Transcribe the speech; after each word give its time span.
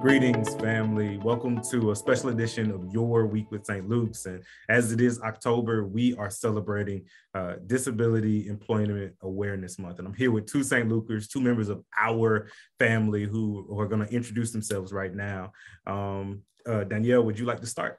Greetings, 0.00 0.54
family. 0.54 1.18
Welcome 1.18 1.60
to 1.70 1.90
a 1.90 1.96
special 1.96 2.30
edition 2.30 2.70
of 2.70 2.90
Your 2.90 3.26
Week 3.26 3.50
with 3.50 3.66
St. 3.66 3.86
Luke's. 3.86 4.24
And 4.24 4.42
as 4.70 4.92
it 4.92 5.00
is 5.02 5.20
October, 5.20 5.84
we 5.84 6.14
are 6.14 6.30
celebrating 6.30 7.04
uh, 7.34 7.56
Disability 7.66 8.48
Employment 8.48 9.14
Awareness 9.20 9.78
Month. 9.78 9.98
And 9.98 10.08
I'm 10.08 10.14
here 10.14 10.30
with 10.30 10.46
two 10.46 10.62
St. 10.62 10.88
Lukers, 10.88 11.28
two 11.28 11.42
members 11.42 11.68
of 11.68 11.84
our 12.00 12.48
family 12.78 13.24
who, 13.24 13.66
who 13.68 13.78
are 13.78 13.86
going 13.86 14.06
to 14.06 14.10
introduce 14.10 14.52
themselves 14.52 14.90
right 14.90 15.14
now. 15.14 15.52
Um, 15.86 16.44
uh, 16.66 16.84
Danielle, 16.84 17.22
would 17.24 17.38
you 17.38 17.44
like 17.44 17.60
to 17.60 17.66
start? 17.66 17.98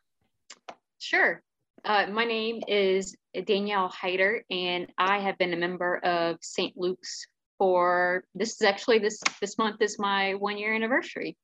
Sure. 0.97 1.43
Uh, 1.85 2.07
my 2.09 2.25
name 2.25 2.63
is 2.67 3.15
Danielle 3.45 3.91
Heider, 3.91 4.41
and 4.49 4.87
I 4.97 5.19
have 5.19 5.37
been 5.37 5.53
a 5.53 5.57
member 5.57 5.97
of 5.97 6.37
St. 6.41 6.75
Luke's 6.75 7.27
for 7.59 8.23
this 8.33 8.55
is 8.55 8.63
actually 8.63 8.97
this 8.97 9.21
this 9.39 9.59
month 9.59 9.83
is 9.83 9.99
my 9.99 10.33
one 10.33 10.57
year 10.57 10.73
anniversary. 10.73 11.37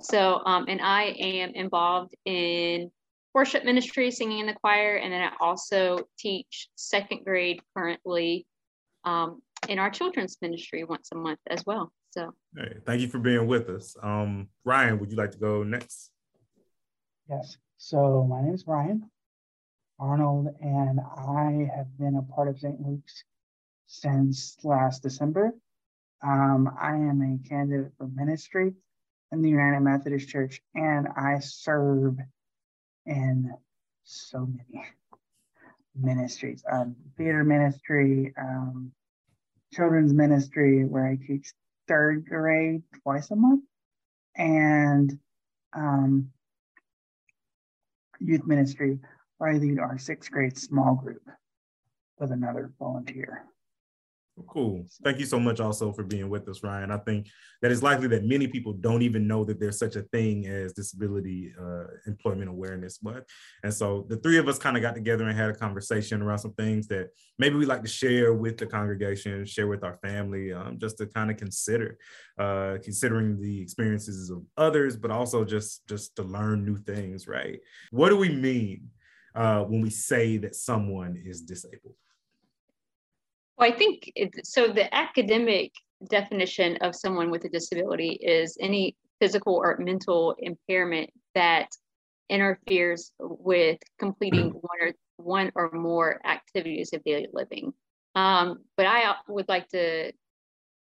So, 0.00 0.40
um, 0.44 0.66
and 0.68 0.80
I 0.80 1.04
am 1.04 1.50
involved 1.50 2.14
in 2.24 2.90
worship 3.34 3.64
ministry, 3.64 4.10
singing 4.10 4.40
in 4.40 4.46
the 4.46 4.54
choir, 4.54 4.96
and 4.96 5.12
then 5.12 5.22
I 5.22 5.32
also 5.40 6.08
teach 6.18 6.68
second 6.74 7.24
grade 7.24 7.60
currently 7.76 8.46
um, 9.04 9.40
in 9.68 9.78
our 9.78 9.90
children's 9.90 10.36
ministry 10.42 10.84
once 10.84 11.10
a 11.12 11.16
month 11.16 11.40
as 11.48 11.64
well. 11.66 11.92
So, 12.10 12.34
hey, 12.56 12.74
thank 12.84 13.00
you 13.00 13.08
for 13.08 13.18
being 13.18 13.46
with 13.46 13.68
us. 13.68 13.96
Um, 14.02 14.48
Ryan, 14.64 14.98
would 14.98 15.10
you 15.10 15.16
like 15.16 15.32
to 15.32 15.38
go 15.38 15.62
next? 15.62 16.10
Yes. 17.28 17.56
So, 17.78 18.26
my 18.28 18.42
name 18.42 18.54
is 18.54 18.66
Ryan 18.66 19.10
Arnold, 19.98 20.48
and 20.60 21.00
I 21.00 21.70
have 21.74 21.96
been 21.98 22.16
a 22.16 22.34
part 22.34 22.48
of 22.48 22.58
St. 22.58 22.80
Luke's 22.80 23.24
since 23.86 24.56
last 24.62 25.02
December. 25.02 25.54
Um, 26.22 26.70
I 26.80 26.92
am 26.92 27.20
a 27.22 27.48
candidate 27.48 27.92
for 27.96 28.08
ministry 28.08 28.72
in 29.32 29.42
the 29.42 29.48
United 29.48 29.80
Methodist 29.80 30.28
Church, 30.28 30.60
and 30.74 31.08
I 31.16 31.38
serve 31.40 32.18
in 33.06 33.52
so 34.04 34.46
many 34.46 34.84
ministries 35.94 36.62
um, 36.70 36.94
theater 37.16 37.44
ministry, 37.44 38.32
um, 38.38 38.92
children's 39.72 40.12
ministry, 40.12 40.84
where 40.84 41.06
I 41.06 41.16
teach 41.16 41.52
third 41.88 42.26
grade 42.26 42.82
twice 43.02 43.30
a 43.30 43.36
month, 43.36 43.64
and 44.36 45.18
um, 45.74 46.30
youth 48.20 48.46
ministry, 48.46 48.98
where 49.38 49.50
I 49.50 49.54
lead 49.54 49.78
our 49.78 49.98
sixth 49.98 50.30
grade 50.30 50.58
small 50.58 50.94
group 50.94 51.22
with 52.18 52.32
another 52.32 52.72
volunteer. 52.78 53.44
Cool. 54.48 54.86
Thank 55.04 55.18
you 55.18 55.26
so 55.26 55.38
much 55.38 55.60
also 55.60 55.92
for 55.92 56.04
being 56.04 56.30
with 56.30 56.48
us, 56.48 56.62
Ryan. 56.62 56.90
I 56.90 56.96
think 56.96 57.28
that 57.60 57.70
it's 57.70 57.82
likely 57.82 58.08
that 58.08 58.24
many 58.24 58.46
people 58.46 58.72
don't 58.72 59.02
even 59.02 59.26
know 59.26 59.44
that 59.44 59.60
there's 59.60 59.78
such 59.78 59.94
a 59.94 60.02
thing 60.04 60.46
as 60.46 60.72
disability 60.72 61.52
uh, 61.60 61.84
employment 62.06 62.48
awareness. 62.48 62.96
But 62.96 63.28
and 63.62 63.72
so 63.72 64.06
the 64.08 64.16
three 64.16 64.38
of 64.38 64.48
us 64.48 64.58
kind 64.58 64.76
of 64.76 64.82
got 64.82 64.94
together 64.94 65.28
and 65.28 65.36
had 65.36 65.50
a 65.50 65.54
conversation 65.54 66.22
around 66.22 66.38
some 66.38 66.54
things 66.54 66.86
that 66.88 67.10
maybe 67.38 67.56
we 67.56 67.66
like 67.66 67.82
to 67.82 67.88
share 67.88 68.32
with 68.32 68.56
the 68.56 68.66
congregation, 68.66 69.44
share 69.44 69.66
with 69.66 69.84
our 69.84 69.98
family, 69.98 70.50
um, 70.50 70.78
just 70.78 70.96
to 70.98 71.06
kind 71.06 71.30
of 71.30 71.36
consider, 71.36 71.98
uh, 72.38 72.78
considering 72.82 73.38
the 73.38 73.60
experiences 73.60 74.30
of 74.30 74.42
others, 74.56 74.96
but 74.96 75.10
also 75.10 75.44
just 75.44 75.86
just 75.86 76.16
to 76.16 76.22
learn 76.22 76.64
new 76.64 76.78
things. 76.78 77.28
Right? 77.28 77.60
What 77.90 78.08
do 78.08 78.16
we 78.16 78.30
mean 78.30 78.88
uh, 79.34 79.64
when 79.64 79.82
we 79.82 79.90
say 79.90 80.38
that 80.38 80.54
someone 80.54 81.22
is 81.22 81.42
disabled? 81.42 81.96
Well, 83.62 83.72
I 83.72 83.76
think 83.76 84.10
it, 84.16 84.44
so. 84.44 84.72
The 84.72 84.92
academic 84.92 85.70
definition 86.10 86.78
of 86.80 86.96
someone 86.96 87.30
with 87.30 87.44
a 87.44 87.48
disability 87.48 88.18
is 88.20 88.58
any 88.60 88.96
physical 89.20 89.54
or 89.54 89.76
mental 89.78 90.34
impairment 90.40 91.10
that 91.36 91.68
interferes 92.28 93.12
with 93.20 93.78
completing 94.00 94.48
one 94.48 94.78
or 94.80 94.92
one 95.18 95.52
or 95.54 95.70
more 95.70 96.20
activities 96.26 96.92
of 96.92 97.04
daily 97.04 97.28
living. 97.32 97.72
Um, 98.16 98.64
but 98.76 98.86
I 98.86 99.14
would 99.28 99.48
like 99.48 99.68
to 99.68 100.10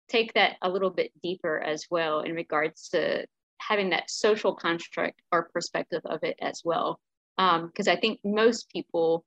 take 0.10 0.34
that 0.34 0.56
a 0.64 0.70
little 0.72 0.90
bit 0.90 1.12
deeper 1.22 1.60
as 1.60 1.86
well 1.92 2.22
in 2.22 2.34
regards 2.34 2.90
to 2.94 3.28
having 3.60 3.92
that 3.92 4.10
social 4.10 4.56
construct 4.56 5.22
or 5.32 5.52
perspective 5.54 6.02
of 6.06 6.24
it 6.24 6.36
as 6.42 6.64
well. 6.66 7.00
Because 7.38 7.88
um, 7.88 7.96
I 7.96 7.96
think 7.98 8.22
most 8.26 8.72
people 8.72 9.24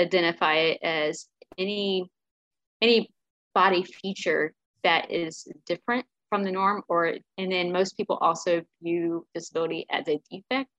identify 0.00 0.56
it 0.56 0.80
as 0.82 1.28
any 1.56 2.10
any 2.80 3.10
body 3.54 3.82
feature 3.82 4.52
that 4.84 5.10
is 5.10 5.46
different 5.66 6.06
from 6.28 6.44
the 6.44 6.52
norm 6.52 6.82
or 6.88 7.14
and 7.38 7.50
then 7.50 7.72
most 7.72 7.96
people 7.96 8.16
also 8.20 8.62
view 8.82 9.26
disability 9.34 9.86
as 9.90 10.06
a 10.08 10.20
defect 10.30 10.70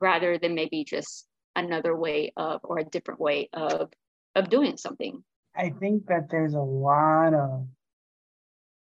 rather 0.00 0.38
than 0.38 0.54
maybe 0.54 0.84
just 0.84 1.26
another 1.56 1.96
way 1.96 2.32
of 2.36 2.60
or 2.64 2.78
a 2.78 2.84
different 2.84 3.20
way 3.20 3.48
of 3.52 3.90
of 4.34 4.48
doing 4.48 4.76
something. 4.76 5.22
I 5.54 5.70
think 5.70 6.06
that 6.06 6.30
there's 6.30 6.54
a 6.54 6.60
lot 6.60 7.34
of 7.34 7.66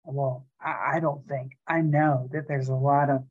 well 0.04 0.46
i, 0.60 0.94
I 0.94 1.00
don't 1.00 1.26
think 1.28 1.52
i 1.66 1.80
know 1.82 2.28
that 2.32 2.48
there's 2.48 2.70
a 2.70 2.74
lot 2.74 3.10
of 3.10 3.24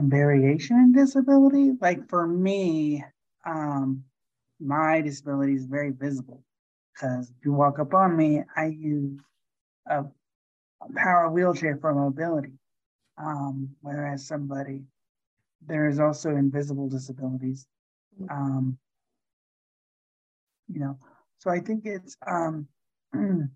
variation 0.00 0.76
in 0.76 0.92
disability. 0.92 1.72
Like 1.80 2.08
for 2.08 2.26
me 2.26 3.04
um 3.46 4.04
my 4.60 5.00
disability 5.00 5.54
is 5.54 5.66
very 5.66 5.90
visible 5.90 6.44
because 6.92 7.30
if 7.30 7.44
you 7.44 7.52
walk 7.52 7.78
up 7.78 7.94
on 7.94 8.16
me, 8.16 8.42
I 8.56 8.66
use 8.66 9.20
a, 9.86 10.00
a 10.00 10.92
power 10.94 11.30
wheelchair 11.30 11.78
for 11.80 11.94
mobility. 11.94 12.52
Um, 13.18 13.70
whereas 13.80 14.26
somebody, 14.26 14.82
there 15.66 15.88
is 15.88 16.00
also 16.00 16.30
invisible 16.30 16.88
disabilities. 16.88 17.66
Um, 18.30 18.78
you 20.68 20.80
know, 20.80 20.98
so 21.38 21.50
I 21.50 21.60
think 21.60 21.82
it's 21.84 22.16
um, 22.26 22.66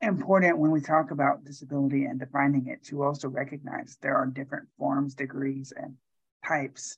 important 0.00 0.58
when 0.58 0.70
we 0.70 0.80
talk 0.80 1.10
about 1.10 1.44
disability 1.44 2.04
and 2.06 2.18
defining 2.18 2.68
it 2.68 2.82
to 2.84 3.02
also 3.02 3.28
recognize 3.28 3.98
there 4.00 4.16
are 4.16 4.26
different 4.26 4.68
forms, 4.78 5.14
degrees, 5.14 5.72
and 5.76 5.94
types 6.46 6.96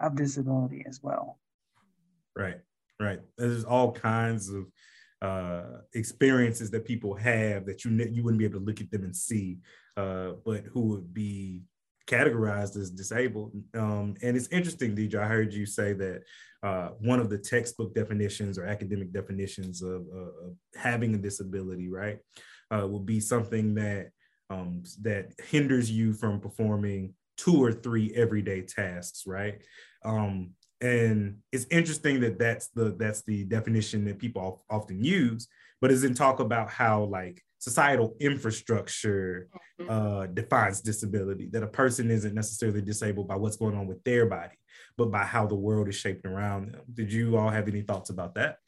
of 0.00 0.16
disability 0.16 0.84
as 0.86 1.00
well. 1.02 1.38
Right 2.36 2.60
right? 3.00 3.20
There's 3.36 3.64
all 3.64 3.92
kinds 3.92 4.50
of 4.50 4.66
uh, 5.22 5.78
experiences 5.94 6.70
that 6.70 6.84
people 6.84 7.14
have 7.14 7.66
that 7.66 7.84
you 7.84 7.90
you 7.90 8.22
wouldn't 8.22 8.38
be 8.38 8.44
able 8.44 8.60
to 8.60 8.64
look 8.64 8.80
at 8.80 8.90
them 8.90 9.04
and 9.04 9.16
see, 9.16 9.58
uh, 9.96 10.32
but 10.44 10.64
who 10.64 10.80
would 10.82 11.12
be 11.14 11.62
categorized 12.06 12.76
as 12.76 12.90
disabled. 12.90 13.52
Um, 13.74 14.14
and 14.22 14.36
it's 14.36 14.48
interesting, 14.48 14.94
Deidre. 14.94 15.22
I 15.22 15.26
heard 15.26 15.52
you 15.52 15.66
say 15.66 15.92
that 15.94 16.22
uh, 16.62 16.90
one 17.00 17.20
of 17.20 17.30
the 17.30 17.38
textbook 17.38 17.94
definitions 17.94 18.58
or 18.58 18.66
academic 18.66 19.12
definitions 19.12 19.82
of, 19.82 20.02
of 20.14 20.56
having 20.76 21.14
a 21.14 21.18
disability, 21.18 21.88
right, 21.88 22.18
uh, 22.70 22.86
will 22.86 23.00
be 23.00 23.20
something 23.20 23.74
that 23.74 24.10
um, 24.48 24.84
that 25.02 25.32
hinders 25.48 25.90
you 25.90 26.12
from 26.12 26.40
performing 26.40 27.14
two 27.36 27.62
or 27.62 27.72
three 27.72 28.12
everyday 28.14 28.62
tasks, 28.62 29.24
right? 29.26 29.60
Um, 30.04 30.50
and 30.80 31.38
it's 31.52 31.66
interesting 31.70 32.20
that 32.20 32.38
that's 32.38 32.68
the 32.68 32.94
that's 32.98 33.22
the 33.22 33.44
definition 33.44 34.04
that 34.04 34.18
people 34.18 34.64
often 34.68 35.02
use 35.02 35.48
but 35.80 35.88
doesn't 35.88 36.14
talk 36.14 36.40
about 36.40 36.68
how 36.68 37.04
like 37.04 37.42
societal 37.58 38.14
infrastructure 38.20 39.48
mm-hmm. 39.80 39.90
uh, 39.90 40.26
defines 40.26 40.80
disability 40.80 41.48
that 41.50 41.62
a 41.62 41.66
person 41.68 42.10
isn't 42.10 42.34
necessarily 42.34 42.82
disabled 42.82 43.26
by 43.26 43.36
what's 43.36 43.56
going 43.56 43.74
on 43.74 43.86
with 43.86 44.02
their 44.04 44.26
body 44.26 44.56
but 44.96 45.10
by 45.10 45.24
how 45.24 45.46
the 45.46 45.54
world 45.54 45.88
is 45.88 45.94
shaped 45.94 46.24
around 46.26 46.72
them. 46.72 46.82
Did 46.92 47.12
you 47.12 47.36
all 47.36 47.50
have 47.50 47.68
any 47.68 47.82
thoughts 47.82 48.10
about 48.10 48.34
that? 48.34 48.58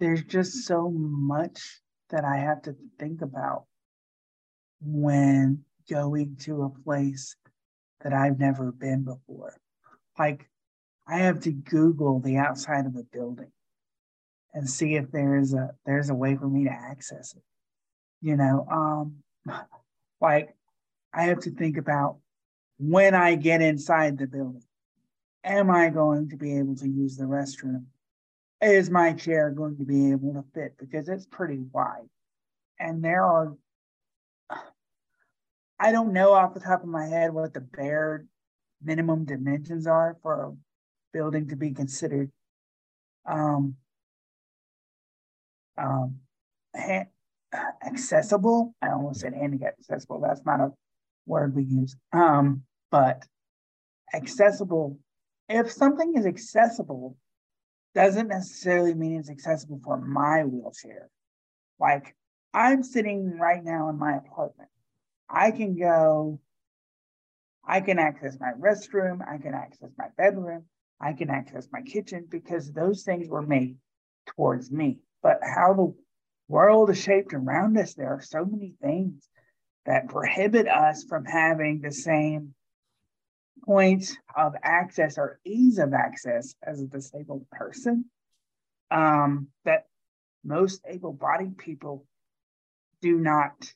There's 0.00 0.24
just 0.24 0.66
so 0.66 0.90
much 0.90 1.80
that 2.10 2.24
i 2.24 2.36
have 2.36 2.62
to 2.62 2.76
think 2.98 3.22
about 3.22 3.64
when 4.80 5.64
going 5.90 6.36
to 6.38 6.62
a 6.64 6.82
place 6.82 7.34
that 8.02 8.12
i've 8.12 8.38
never 8.38 8.70
been 8.70 9.04
before. 9.04 9.56
Like 10.18 10.48
I 11.06 11.18
have 11.18 11.40
to 11.40 11.52
Google 11.52 12.20
the 12.20 12.38
outside 12.38 12.86
of 12.86 12.96
a 12.96 13.02
building 13.02 13.52
and 14.54 14.68
see 14.68 14.94
if 14.94 15.10
there's 15.10 15.52
a 15.52 15.70
there's 15.84 16.10
a 16.10 16.14
way 16.14 16.36
for 16.36 16.48
me 16.48 16.64
to 16.64 16.70
access 16.70 17.34
it. 17.34 17.42
You 18.22 18.36
know, 18.36 18.66
um, 18.70 19.16
like 20.20 20.54
I 21.12 21.24
have 21.24 21.40
to 21.40 21.50
think 21.50 21.76
about 21.76 22.18
when 22.78 23.14
I 23.14 23.34
get 23.34 23.60
inside 23.60 24.18
the 24.18 24.26
building, 24.26 24.64
am 25.44 25.70
I 25.70 25.90
going 25.90 26.30
to 26.30 26.36
be 26.36 26.58
able 26.58 26.76
to 26.76 26.88
use 26.88 27.16
the 27.16 27.24
restroom? 27.24 27.84
Is 28.60 28.88
my 28.88 29.12
chair 29.12 29.50
going 29.50 29.76
to 29.76 29.84
be 29.84 30.10
able 30.10 30.32
to 30.34 30.44
fit? 30.54 30.76
Because 30.78 31.08
it's 31.08 31.26
pretty 31.26 31.58
wide. 31.72 32.08
And 32.80 33.04
there 33.04 33.24
are, 33.24 33.54
I 35.78 35.92
don't 35.92 36.14
know 36.14 36.32
off 36.32 36.54
the 36.54 36.60
top 36.60 36.82
of 36.82 36.88
my 36.88 37.06
head 37.06 37.34
what 37.34 37.52
the 37.52 37.60
bare 37.60 38.24
minimum 38.82 39.24
dimensions 39.24 39.86
are 39.86 40.16
for 40.22 40.56
building 41.14 41.48
to 41.48 41.56
be 41.56 41.72
considered 41.72 42.30
um, 43.24 43.76
um, 45.78 46.16
accessible. 47.86 48.74
I 48.82 48.90
almost 48.90 49.20
said 49.20 49.32
handicap 49.32 49.74
accessible. 49.78 50.20
That's 50.20 50.44
not 50.44 50.60
a 50.60 50.72
word 51.24 51.54
we 51.54 51.64
use. 51.64 51.96
Um, 52.12 52.64
but 52.90 53.24
accessible, 54.12 54.98
if 55.48 55.70
something 55.70 56.14
is 56.16 56.26
accessible, 56.26 57.16
doesn't 57.94 58.28
necessarily 58.28 58.92
mean 58.92 59.18
it's 59.18 59.30
accessible 59.30 59.80
for 59.84 59.96
my 59.96 60.44
wheelchair. 60.44 61.08
Like 61.78 62.14
I'm 62.52 62.82
sitting 62.82 63.38
right 63.38 63.62
now 63.62 63.88
in 63.88 63.98
my 63.98 64.16
apartment. 64.16 64.68
I 65.30 65.52
can 65.52 65.78
go, 65.78 66.40
I 67.66 67.80
can 67.80 67.98
access 67.98 68.36
my 68.38 68.52
restroom, 68.58 69.20
I 69.26 69.38
can 69.38 69.54
access 69.54 69.90
my 69.96 70.06
bedroom, 70.16 70.64
I 71.00 71.12
can 71.12 71.30
access 71.30 71.68
my 71.72 71.82
kitchen 71.82 72.26
because 72.28 72.72
those 72.72 73.02
things 73.02 73.28
were 73.28 73.42
made 73.42 73.76
towards 74.26 74.70
me. 74.70 75.00
But 75.22 75.40
how 75.42 75.74
the 75.74 75.94
world 76.48 76.90
is 76.90 77.00
shaped 77.00 77.34
around 77.34 77.76
us, 77.78 77.94
there 77.94 78.10
are 78.10 78.22
so 78.22 78.44
many 78.44 78.74
things 78.80 79.28
that 79.86 80.08
prohibit 80.08 80.66
us 80.68 81.04
from 81.04 81.24
having 81.24 81.80
the 81.80 81.92
same 81.92 82.54
points 83.64 84.16
of 84.36 84.54
access 84.62 85.18
or 85.18 85.40
ease 85.44 85.78
of 85.78 85.92
access 85.94 86.54
as 86.62 86.80
a 86.80 86.86
disabled 86.86 87.48
person 87.50 88.06
um, 88.90 89.48
that 89.64 89.86
most 90.44 90.82
able-bodied 90.86 91.56
people 91.56 92.06
do 93.00 93.18
not 93.18 93.72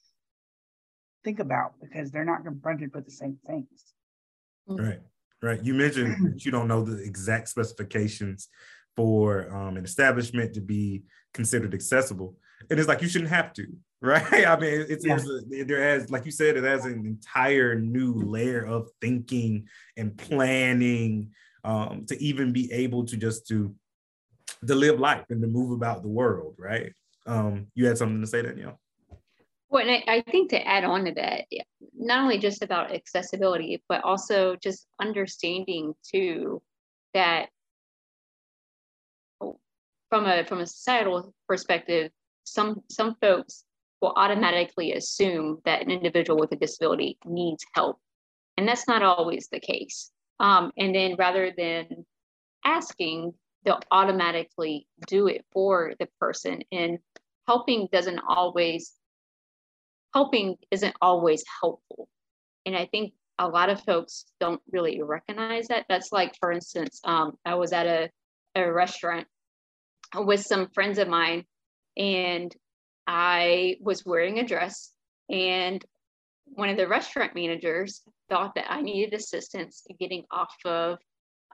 think 1.25 1.39
about 1.39 1.75
because 1.81 2.11
they're 2.11 2.25
not 2.25 2.45
confronted 2.45 2.95
with 2.95 3.05
the 3.05 3.11
same 3.11 3.39
things. 3.47 3.95
Right, 4.67 5.01
right. 5.43 5.63
You 5.63 5.75
mentioned 5.75 6.35
that 6.35 6.45
you 6.45 6.51
don't 6.51 6.69
know 6.69 6.83
the 6.83 7.03
exact 7.03 7.49
specifications 7.49 8.49
for 8.97 9.53
um, 9.55 9.77
an 9.77 9.85
establishment 9.85 10.55
to 10.55 10.61
be 10.61 11.05
considered 11.35 11.75
accessible, 11.75 12.37
and 12.71 12.79
it's 12.79 12.89
like 12.89 13.03
you 13.03 13.09
shouldn't 13.09 13.31
have 13.31 13.53
to, 13.55 13.67
right? 14.01 14.47
I 14.47 14.59
mean, 14.59 14.87
it's 14.89 15.05
yeah. 15.05 15.19
a, 15.61 15.65
there 15.65 15.83
has, 15.83 16.11
like 16.11 16.25
you 16.25 16.33
said, 16.33 16.57
it 16.57 16.65
has 16.65 16.85
an 16.85 17.05
entire 17.07 17.75
new 17.79 18.15
layer 18.15 18.65
of 18.65 18.89
thinking 19.01 19.69
and 19.97 20.17
planning 20.17 21.31
um, 21.65 22.07
to 22.07 22.23
even 22.23 22.53
be 22.53 22.71
able 22.73 23.05
to 23.07 23.17
just 23.17 23.47
to 23.49 23.75
to 24.67 24.75
live 24.75 24.99
life 24.99 25.25
and 25.31 25.41
to 25.43 25.49
move 25.49 25.73
about 25.73 26.03
the 26.03 26.09
world, 26.09 26.55
right? 26.59 26.93
Um, 27.27 27.67
you 27.75 27.87
had 27.87 27.99
something 27.99 28.21
to 28.21 28.27
say, 28.27 28.43
Danielle. 28.43 28.81
Well, 29.71 29.87
and 29.87 30.03
I, 30.09 30.17
I 30.17 30.21
think 30.23 30.51
to 30.51 30.67
add 30.67 30.85
on 30.85 31.05
to 31.05 31.13
that, 31.15 31.45
not 31.95 32.23
only 32.23 32.39
just 32.39 32.63
about 32.63 32.95
accessibility, 32.95 33.83
but 33.89 34.03
also 34.03 34.57
just 34.57 34.87
understanding 35.01 35.95
too 36.03 36.63
that 37.15 37.49
from 40.09 40.27
a 40.27 40.45
from 40.45 40.61
a 40.61 40.67
societal 40.67 41.35
perspective, 41.47 42.11
some 42.45 42.83
some 42.91 43.17
folks 43.21 43.65
will 44.01 44.13
automatically 44.17 44.93
assume 44.93 45.59
that 45.65 45.83
an 45.83 45.91
individual 45.91 46.39
with 46.39 46.53
a 46.53 46.57
disability 46.57 47.19
needs 47.25 47.65
help. 47.75 47.99
And 48.57 48.67
that's 48.67 48.89
not 48.89 49.03
always 49.03 49.49
the 49.51 49.61
case. 49.61 50.11
Um, 50.41 50.73
and 50.77 50.95
then 50.95 51.17
rather 51.19 51.53
than 51.57 52.07
asking, 52.65 53.35
they'll 53.65 53.81
automatically 53.91 54.87
do 55.07 55.27
it 55.27 55.45
for 55.53 55.95
the 55.99 56.09
person. 56.21 56.63
And 56.71 56.99
helping 57.47 57.89
doesn't 57.93 58.21
always, 58.29 58.93
helping 60.15 60.57
isn't 60.71 60.95
always 61.01 61.45
helpful. 61.61 62.09
And 62.67 62.77
I 62.77 62.87
think 62.87 63.13
a 63.39 63.49
lot 63.49 63.71
of 63.71 63.83
folks 63.85 64.25
don't 64.41 64.61
really 64.73 65.01
recognize 65.03 65.69
that. 65.69 65.87
That's 65.89 66.13
like, 66.13 66.35
for 66.41 66.51
instance, 66.51 67.01
um, 67.05 67.33
I 67.45 67.55
was 67.55 67.73
at 67.73 67.87
a, 67.87 68.11
a 68.55 68.73
restaurant 68.73 69.27
with 70.15 70.41
some 70.41 70.69
friends 70.71 70.99
of 70.99 71.09
mine, 71.09 71.45
and 71.97 72.55
I 73.07 73.77
was 73.81 74.05
wearing 74.05 74.39
a 74.39 74.47
dress, 74.47 74.93
and 75.31 75.85
one 76.47 76.69
of 76.69 76.77
the 76.77 76.89
restaurant 76.89 77.35
managers 77.35 78.03
thought 78.29 78.55
that 78.55 78.71
I 78.71 78.81
needed 78.81 79.15
assistance 79.15 79.85
getting 80.01 80.25
off 80.31 80.55
of, 80.65 80.99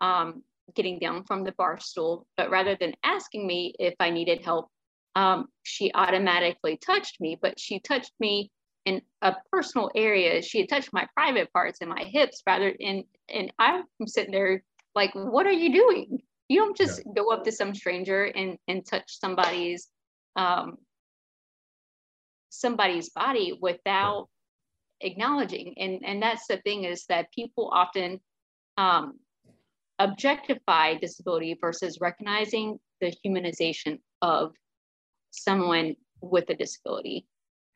um, 0.00 0.42
getting 0.74 0.98
down 0.98 1.24
from 1.24 1.44
the 1.44 1.52
bar 1.52 1.78
stool. 1.80 2.26
But 2.36 2.50
rather 2.50 2.76
than 2.78 2.94
asking 3.04 3.46
me 3.46 3.74
if 3.78 3.94
I 4.00 4.10
needed 4.10 4.44
help, 4.44 4.68
um, 5.14 5.46
she 5.62 5.92
automatically 5.94 6.76
touched 6.76 7.20
me, 7.20 7.38
but 7.40 7.58
she 7.58 7.80
touched 7.80 8.12
me 8.18 8.50
in 8.84 9.00
a 9.22 9.34
personal 9.50 9.90
area. 9.94 10.42
She 10.42 10.60
had 10.60 10.68
touched 10.68 10.92
my 10.92 11.06
private 11.14 11.52
parts 11.52 11.78
and 11.80 11.90
my 11.90 12.04
hips 12.04 12.42
rather 12.46 12.74
and 12.80 13.04
and 13.28 13.52
I'm 13.58 13.84
sitting 14.06 14.32
there 14.32 14.62
like, 14.94 15.12
what 15.14 15.46
are 15.46 15.52
you 15.52 15.72
doing? 15.72 16.20
You 16.48 16.60
don't 16.60 16.76
just 16.76 17.02
yeah. 17.04 17.12
go 17.16 17.32
up 17.32 17.44
to 17.44 17.52
some 17.52 17.74
stranger 17.74 18.24
and 18.24 18.58
and 18.68 18.84
touch 18.84 19.18
somebody's 19.20 19.88
um, 20.36 20.76
somebody's 22.50 23.10
body 23.10 23.58
without 23.60 24.28
acknowledging 25.00 25.74
and 25.78 26.00
and 26.04 26.22
that's 26.22 26.46
the 26.46 26.58
thing 26.58 26.84
is 26.84 27.04
that 27.06 27.32
people 27.32 27.70
often 27.72 28.20
um, 28.76 29.18
objectify 29.98 30.94
disability 30.94 31.56
versus 31.60 31.98
recognizing 32.00 32.78
the 33.00 33.12
humanization 33.24 33.98
of 34.22 34.54
someone 35.34 35.94
with 36.20 36.48
a 36.50 36.54
disability 36.54 37.26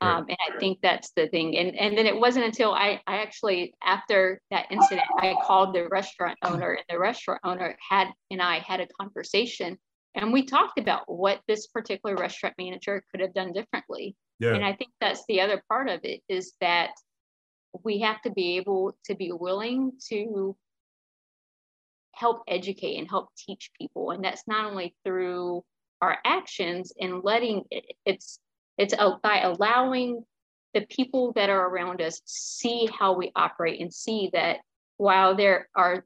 um, 0.01 0.27
and 0.29 0.39
I 0.49 0.59
think 0.61 0.79
that's 0.81 1.11
the 1.17 1.27
thing. 1.29 1.57
And 1.59 1.75
and 1.77 1.99
then 1.99 2.07
it 2.07 2.19
wasn't 2.19 2.45
until 2.45 2.73
I, 2.73 3.01
I 3.07 3.17
actually 3.17 3.75
after 3.83 4.41
that 4.51 4.67
incident 4.71 5.07
I 5.19 5.35
called 5.43 5.75
the 5.75 5.89
restaurant 5.89 6.39
owner 6.45 6.73
and 6.73 6.85
the 6.89 6.99
restaurant 6.99 7.41
owner 7.43 7.77
had 7.89 8.09
and 8.31 8.41
I 8.41 8.61
had 8.61 8.81
a 8.81 8.87
conversation 9.01 9.77
and 10.15 10.33
we 10.33 10.45
talked 10.45 10.79
about 10.79 11.03
what 11.07 11.41
this 11.49 11.67
particular 11.67 12.15
restaurant 12.17 12.55
manager 12.59 13.03
could 13.11 13.21
have 13.21 13.35
done 13.35 13.53
differently. 13.53 14.15
Yeah. 14.39 14.55
And 14.55 14.65
I 14.65 14.73
think 14.73 14.93
that's 15.01 15.25
the 15.29 15.41
other 15.41 15.63
part 15.69 15.89
of 15.89 16.01
it 16.05 16.21
is 16.29 16.53
that 16.61 16.91
we 17.85 18.01
have 18.01 18.23
to 18.23 18.31
be 18.31 18.57
able 18.57 18.97
to 19.07 19.17
be 19.17 19.33
willing 19.33 19.93
to 20.11 20.57
help 22.15 22.43
educate 22.47 22.99
and 22.99 23.09
help 23.09 23.29
teach 23.37 23.71
people. 23.79 24.13
And 24.13 24.25
that's 24.25 24.45
not 24.47 24.65
only 24.65 24.95
through 25.05 25.65
our 26.01 26.19
actions 26.25 26.93
and 27.01 27.23
letting 27.25 27.65
it, 27.71 27.85
it's 28.05 28.41
it's 28.77 28.95
by 29.23 29.41
allowing 29.41 30.25
the 30.75 30.87
people 30.89 31.33
that 31.33 31.51
are 31.51 31.69
around 31.69 32.01
us 32.01 32.21
see 32.25 32.89
how 32.97 33.15
we 33.15 33.33
operate 33.35 33.81
and 33.81 33.93
see 33.93 34.31
that 34.33 34.59
while 34.97 35.37
there 35.37 35.69
are 35.75 36.05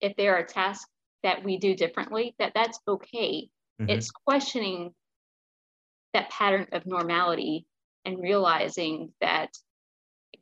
if 0.00 0.14
there 0.16 0.36
are 0.36 0.44
tasks 0.44 0.88
that 1.22 1.42
we 1.42 1.58
do 1.58 1.74
differently 1.74 2.34
that 2.38 2.52
that's 2.54 2.78
okay 2.86 3.48
mm-hmm. 3.80 3.90
it's 3.90 4.10
questioning 4.10 4.92
that 6.14 6.30
pattern 6.30 6.66
of 6.72 6.86
normality 6.86 7.66
and 8.04 8.22
realizing 8.22 9.12
that 9.20 9.50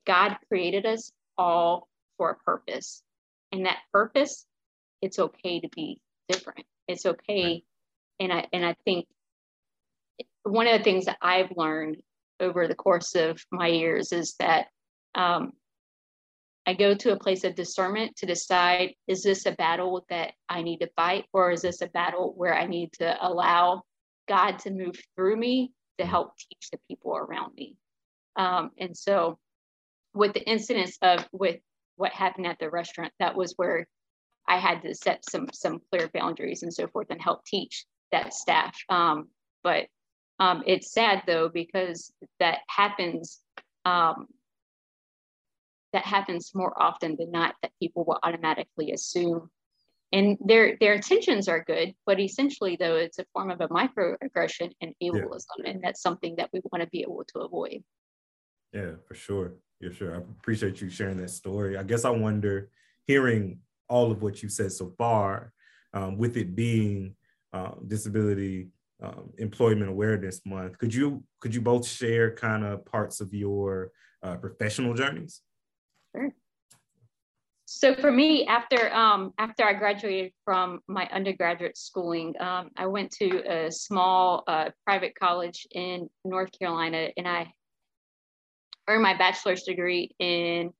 God 0.06 0.36
created 0.48 0.86
us 0.86 1.10
all 1.36 1.88
for 2.16 2.30
a 2.30 2.36
purpose. 2.36 3.02
And 3.50 3.66
that 3.66 3.78
purpose, 3.92 4.46
it's 5.00 5.18
okay 5.18 5.60
to 5.60 5.68
be 5.74 6.00
different. 6.28 6.66
It's 6.86 7.06
okay. 7.06 7.44
Right. 7.44 7.64
And 8.20 8.32
I 8.32 8.46
and 8.52 8.64
I 8.64 8.74
think 8.84 9.06
one 10.44 10.66
of 10.66 10.78
the 10.78 10.84
things 10.84 11.06
that 11.06 11.18
I've 11.20 11.52
learned 11.56 11.96
over 12.40 12.68
the 12.68 12.74
course 12.74 13.14
of 13.14 13.40
my 13.50 13.68
years 13.68 14.12
is 14.12 14.34
that 14.38 14.66
um, 15.14 15.52
I 16.66 16.74
go 16.74 16.94
to 16.94 17.12
a 17.12 17.18
place 17.18 17.44
of 17.44 17.54
discernment 17.54 18.16
to 18.16 18.26
decide 18.26 18.94
is 19.06 19.22
this 19.22 19.46
a 19.46 19.52
battle 19.52 20.04
that 20.08 20.32
I 20.48 20.62
need 20.62 20.78
to 20.78 20.90
fight, 20.96 21.26
or 21.32 21.50
is 21.50 21.62
this 21.62 21.82
a 21.82 21.88
battle 21.88 22.32
where 22.36 22.54
I 22.54 22.66
need 22.66 22.92
to 22.94 23.16
allow 23.20 23.82
God 24.28 24.58
to 24.60 24.70
move 24.70 24.96
through 25.14 25.36
me 25.36 25.72
to 25.98 26.06
help 26.06 26.32
teach 26.38 26.70
the 26.70 26.78
people 26.88 27.16
around 27.16 27.54
me. 27.54 27.76
Um, 28.36 28.70
and 28.78 28.96
so, 28.96 29.38
with 30.14 30.32
the 30.32 30.42
incidents 30.42 30.98
of 31.02 31.26
with 31.32 31.60
what 31.96 32.12
happened 32.12 32.46
at 32.46 32.58
the 32.58 32.70
restaurant, 32.70 33.12
that 33.20 33.36
was 33.36 33.52
where 33.56 33.86
I 34.48 34.58
had 34.58 34.82
to 34.82 34.94
set 34.94 35.28
some 35.28 35.48
some 35.52 35.80
clear 35.90 36.08
boundaries 36.12 36.62
and 36.62 36.72
so 36.72 36.88
forth 36.88 37.08
and 37.10 37.20
help 37.20 37.44
teach 37.44 37.84
that 38.14 38.32
staff. 38.32 38.76
Um, 38.88 39.28
but 39.62 39.86
um, 40.38 40.62
it's 40.66 40.92
sad 40.92 41.22
though 41.26 41.48
because 41.48 42.12
that 42.40 42.60
happens. 42.68 43.40
Um, 43.84 44.26
that 45.92 46.04
happens 46.04 46.50
more 46.56 46.74
often 46.82 47.14
than 47.16 47.30
not 47.30 47.54
that 47.62 47.70
people 47.80 48.04
will 48.04 48.18
automatically 48.24 48.90
assume 48.90 49.48
and 50.12 50.38
their 50.44 50.76
their 50.80 50.94
intentions 50.94 51.48
are 51.48 51.62
good 51.62 51.94
but 52.06 52.18
essentially 52.18 52.76
though 52.78 52.96
it's 52.96 53.18
a 53.18 53.24
form 53.32 53.50
of 53.50 53.60
a 53.60 53.68
microaggression 53.68 54.72
and 54.80 54.92
ableism 55.02 55.44
yeah. 55.58 55.70
and 55.70 55.84
that's 55.84 56.02
something 56.02 56.34
that 56.36 56.50
we 56.52 56.60
want 56.72 56.82
to 56.82 56.88
be 56.88 57.02
able 57.02 57.24
to 57.28 57.40
avoid 57.40 57.82
yeah 58.72 58.92
for 59.06 59.14
sure 59.14 59.54
yeah 59.80 59.90
sure 59.90 60.14
i 60.14 60.18
appreciate 60.18 60.80
you 60.80 60.88
sharing 60.88 61.16
that 61.16 61.30
story 61.30 61.76
i 61.76 61.82
guess 61.82 62.04
i 62.04 62.10
wonder 62.10 62.70
hearing 63.06 63.58
all 63.88 64.10
of 64.10 64.22
what 64.22 64.42
you've 64.42 64.52
said 64.52 64.72
so 64.72 64.92
far 64.96 65.52
um, 65.92 66.16
with 66.16 66.36
it 66.36 66.56
being 66.56 67.14
uh, 67.54 67.70
disability 67.86 68.68
um, 69.02 69.30
employment 69.38 69.88
awareness 69.88 70.40
month. 70.44 70.76
Could 70.78 70.92
you 70.92 71.22
could 71.40 71.54
you 71.54 71.60
both 71.60 71.86
share 71.86 72.34
kind 72.34 72.64
of 72.64 72.84
parts 72.84 73.20
of 73.20 73.32
your 73.32 73.92
uh, 74.22 74.36
professional 74.36 74.92
journeys? 74.94 75.40
Sure. 76.14 76.30
So 77.66 77.94
for 77.94 78.10
me, 78.10 78.46
after 78.46 78.92
um, 78.92 79.32
after 79.38 79.64
I 79.64 79.74
graduated 79.74 80.32
from 80.44 80.80
my 80.88 81.08
undergraduate 81.12 81.76
schooling, 81.78 82.34
um, 82.40 82.70
I 82.76 82.86
went 82.86 83.10
to 83.12 83.42
a 83.50 83.70
small 83.70 84.42
uh, 84.46 84.70
private 84.84 85.14
college 85.18 85.66
in 85.70 86.08
North 86.24 86.50
Carolina, 86.58 87.08
and 87.16 87.28
I 87.28 87.52
earned 88.88 89.02
my 89.02 89.16
bachelor's 89.16 89.62
degree 89.62 90.14
in 90.18 90.72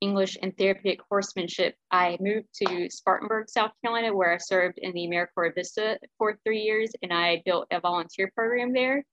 English 0.00 0.38
and 0.42 0.56
therapeutic 0.56 1.00
horsemanship, 1.10 1.74
I 1.90 2.16
moved 2.20 2.48
to 2.62 2.88
Spartanburg, 2.90 3.50
South 3.50 3.72
Carolina, 3.82 4.14
where 4.14 4.32
I 4.32 4.38
served 4.38 4.78
in 4.78 4.92
the 4.92 5.06
AmeriCorps 5.06 5.54
Vista 5.54 5.98
for 6.16 6.38
three 6.44 6.60
years, 6.60 6.90
and 7.02 7.12
I 7.12 7.42
built 7.44 7.66
a 7.70 7.80
volunteer 7.80 8.30
program 8.34 8.72
there. 8.72 9.04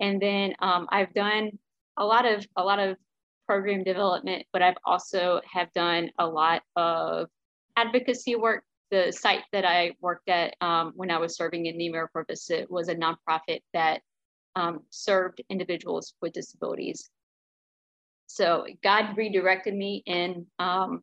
And 0.00 0.20
then 0.20 0.54
um, 0.60 0.86
I've 0.90 1.12
done 1.14 1.50
a 1.96 2.04
lot 2.04 2.26
of 2.26 2.46
a 2.56 2.62
lot 2.62 2.78
of 2.78 2.96
program 3.46 3.82
development, 3.82 4.44
but 4.52 4.62
I've 4.62 4.76
also 4.84 5.40
have 5.50 5.72
done 5.72 6.10
a 6.18 6.26
lot 6.26 6.62
of 6.76 7.28
advocacy 7.76 8.36
work. 8.36 8.64
The 8.90 9.12
site 9.12 9.44
that 9.52 9.66
I 9.66 9.92
worked 10.00 10.28
at 10.28 10.54
um, 10.60 10.92
when 10.94 11.10
I 11.10 11.18
was 11.18 11.36
serving 11.36 11.66
in 11.66 11.76
the 11.76 11.90
AmeriCorps 11.90 12.28
Vista 12.28 12.66
was 12.70 12.88
a 12.88 12.94
nonprofit 12.94 13.60
that 13.74 14.00
um, 14.56 14.80
served 14.90 15.42
individuals 15.50 16.14
with 16.20 16.32
disabilities. 16.32 17.10
So 18.28 18.66
God 18.84 19.16
redirected 19.16 19.74
me 19.74 20.04
and 20.06 20.46
um, 20.58 21.02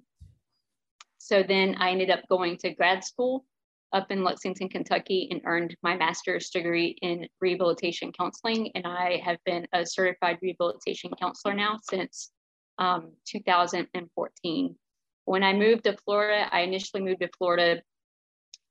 so 1.17 1.41
then 1.41 1.75
I 1.79 1.89
ended 1.89 2.11
up 2.11 2.21
going 2.29 2.55
to 2.59 2.69
grad 2.69 3.03
school 3.03 3.45
up 3.93 4.11
in 4.11 4.23
Lexington, 4.23 4.69
Kentucky, 4.69 5.27
and 5.31 5.41
earned 5.45 5.75
my 5.81 5.97
master's 5.97 6.51
degree 6.51 6.95
in 7.01 7.27
rehabilitation 7.41 8.11
counseling. 8.11 8.69
And 8.75 8.85
I 8.85 9.21
have 9.25 9.37
been 9.43 9.65
a 9.73 9.85
certified 9.87 10.37
rehabilitation 10.43 11.09
counselor 11.19 11.55
now 11.55 11.79
since 11.81 12.31
um, 12.77 13.13
2014. 13.25 14.75
When 15.23 15.43
I 15.43 15.53
moved 15.53 15.85
to 15.85 15.97
Florida, 16.05 16.47
I 16.51 16.59
initially 16.59 17.01
moved 17.01 17.21
to 17.21 17.29
Florida 17.39 17.81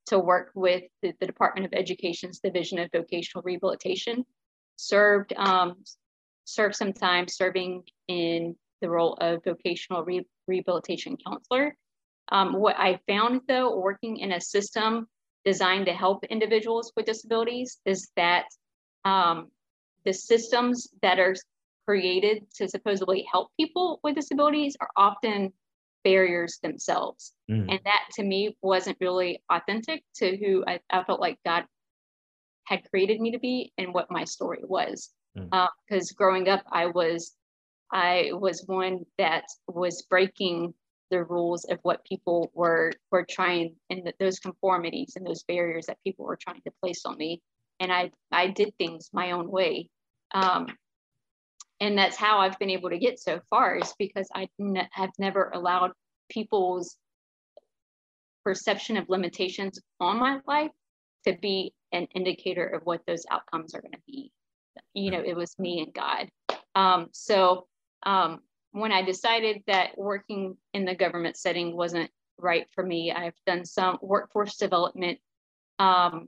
to 0.05 0.19
work 0.19 0.51
with 0.55 0.83
the, 1.01 1.13
the 1.19 1.25
Department 1.25 1.65
of 1.65 1.77
Education's 1.77 2.39
Division 2.39 2.79
of 2.79 2.89
Vocational 2.93 3.43
Rehabilitation. 3.43 4.25
Served 4.77 5.33
um, 5.35 5.75
served 6.45 6.75
some 6.75 6.93
time 6.93 7.27
serving 7.27 7.83
in 8.07 8.55
the 8.81 8.89
role 8.89 9.15
of 9.15 9.43
vocational 9.43 10.03
re- 10.03 10.27
rehabilitation 10.47 11.17
counselor. 11.25 11.75
Um, 12.29 12.53
what 12.53 12.77
I 12.77 12.99
found 13.07 13.41
though, 13.47 13.77
working 13.77 14.17
in 14.17 14.31
a 14.31 14.41
system 14.41 15.07
designed 15.43 15.85
to 15.85 15.93
help 15.93 16.23
individuals 16.25 16.91
with 16.95 17.05
disabilities, 17.05 17.79
is 17.85 18.09
that 18.15 18.45
um, 19.03 19.49
the 20.05 20.13
systems 20.13 20.87
that 21.01 21.19
are 21.19 21.35
created 21.87 22.43
to 22.55 22.67
supposedly 22.67 23.27
help 23.31 23.49
people 23.59 23.99
with 24.03 24.15
disabilities 24.15 24.75
are 24.81 24.89
often 24.97 25.53
barriers 26.03 26.59
themselves. 26.61 27.33
Mm. 27.49 27.69
And 27.69 27.79
that 27.83 28.05
to 28.13 28.23
me 28.23 28.55
wasn't 28.61 28.97
really 28.99 29.43
authentic 29.51 30.03
to 30.15 30.37
who 30.37 30.63
I, 30.67 30.79
I, 30.89 31.03
felt 31.03 31.19
like 31.19 31.37
God 31.45 31.65
had 32.65 32.89
created 32.89 33.19
me 33.19 33.31
to 33.31 33.39
be 33.39 33.71
and 33.77 33.93
what 33.93 34.11
my 34.11 34.23
story 34.23 34.59
was. 34.63 35.09
Because 35.35 35.49
mm. 35.49 36.11
uh, 36.11 36.15
growing 36.15 36.49
up, 36.49 36.63
I 36.71 36.87
was 36.87 37.35
I 37.91 38.31
was 38.33 38.63
one 38.65 39.05
that 39.17 39.45
was 39.67 40.01
breaking 40.03 40.73
the 41.11 41.23
rules 41.23 41.65
of 41.65 41.79
what 41.83 42.03
people 42.05 42.49
were 42.53 42.91
were 43.11 43.25
trying 43.29 43.75
and 43.89 44.11
those 44.19 44.39
conformities 44.39 45.13
and 45.15 45.25
those 45.25 45.43
barriers 45.43 45.85
that 45.85 45.97
people 46.03 46.25
were 46.25 46.37
trying 46.41 46.61
to 46.61 46.71
place 46.81 47.05
on 47.05 47.17
me. 47.17 47.41
And 47.79 47.91
I 47.91 48.11
I 48.31 48.47
did 48.47 48.75
things 48.77 49.09
my 49.13 49.31
own 49.31 49.49
way. 49.49 49.89
Um, 50.33 50.67
and 51.79 51.97
that's 51.97 52.15
how 52.15 52.39
I've 52.39 52.57
been 52.57 52.69
able 52.69 52.89
to 52.89 52.97
get 52.97 53.19
so 53.19 53.41
far 53.49 53.75
is 53.77 53.93
because 53.99 54.29
I 54.33 54.47
have 54.91 55.11
never 55.19 55.51
allowed 55.53 55.91
people's 56.29 56.97
perception 58.45 58.95
of 58.95 59.09
limitations 59.09 59.79
on 59.99 60.17
my 60.17 60.39
life 60.47 60.71
to 61.27 61.33
be 61.33 61.73
an 61.91 62.07
indicator 62.15 62.65
of 62.65 62.83
what 62.85 63.01
those 63.05 63.25
outcomes 63.29 63.73
are 63.75 63.81
going 63.81 63.91
to 63.91 64.01
be. 64.07 64.31
You 64.93 65.11
know, 65.11 65.21
it 65.25 65.35
was 65.35 65.57
me 65.59 65.81
and 65.81 65.93
God. 65.93 66.29
Um, 66.75 67.07
so 67.11 67.67
um, 68.03 68.39
when 68.71 68.91
I 68.91 69.01
decided 69.01 69.63
that 69.67 69.97
working 69.97 70.57
in 70.73 70.85
the 70.85 70.95
government 70.95 71.37
setting 71.37 71.75
wasn't 71.75 72.09
right 72.37 72.67
for 72.73 72.83
me, 72.83 73.11
I've 73.11 73.39
done 73.45 73.65
some 73.65 73.97
workforce 74.01 74.57
development 74.57 75.19
um, 75.79 76.27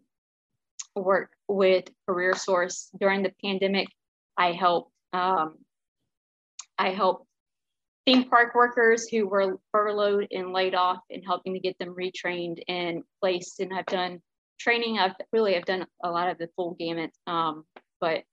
work 0.96 1.32
with 1.48 1.86
Career 2.08 2.36
Source 2.36 2.90
during 3.00 3.24
the 3.24 3.34
pandemic. 3.44 3.88
I 4.38 4.52
helped 4.52 4.92
um, 5.14 5.56
I 6.78 6.90
helped 6.90 7.26
theme 8.06 8.30
park 8.30 8.56
workers 8.56 9.08
who 9.08 9.28
were 9.28 9.60
furloughed 9.72 10.28
and 10.32 10.54
laid 10.54 10.76
off 10.76 11.00
and 11.10 11.24
helping 11.26 11.54
to 11.54 11.60
get 11.60 11.78
them 11.80 11.96
retrained 11.96 12.62
and 12.68 13.04
placed. 13.22 13.60
And 13.60 13.74
I've 13.74 13.86
done 13.86 14.22
training. 14.60 15.00
I've 15.00 15.16
really 15.32 15.56
I've 15.56 15.66
done 15.66 15.86
a 16.04 16.10
lot 16.10 16.30
of 16.30 16.38
the 16.38 16.50
full 16.56 16.76
gamut. 16.80 17.12
Um, 17.26 17.66
but 18.00 18.24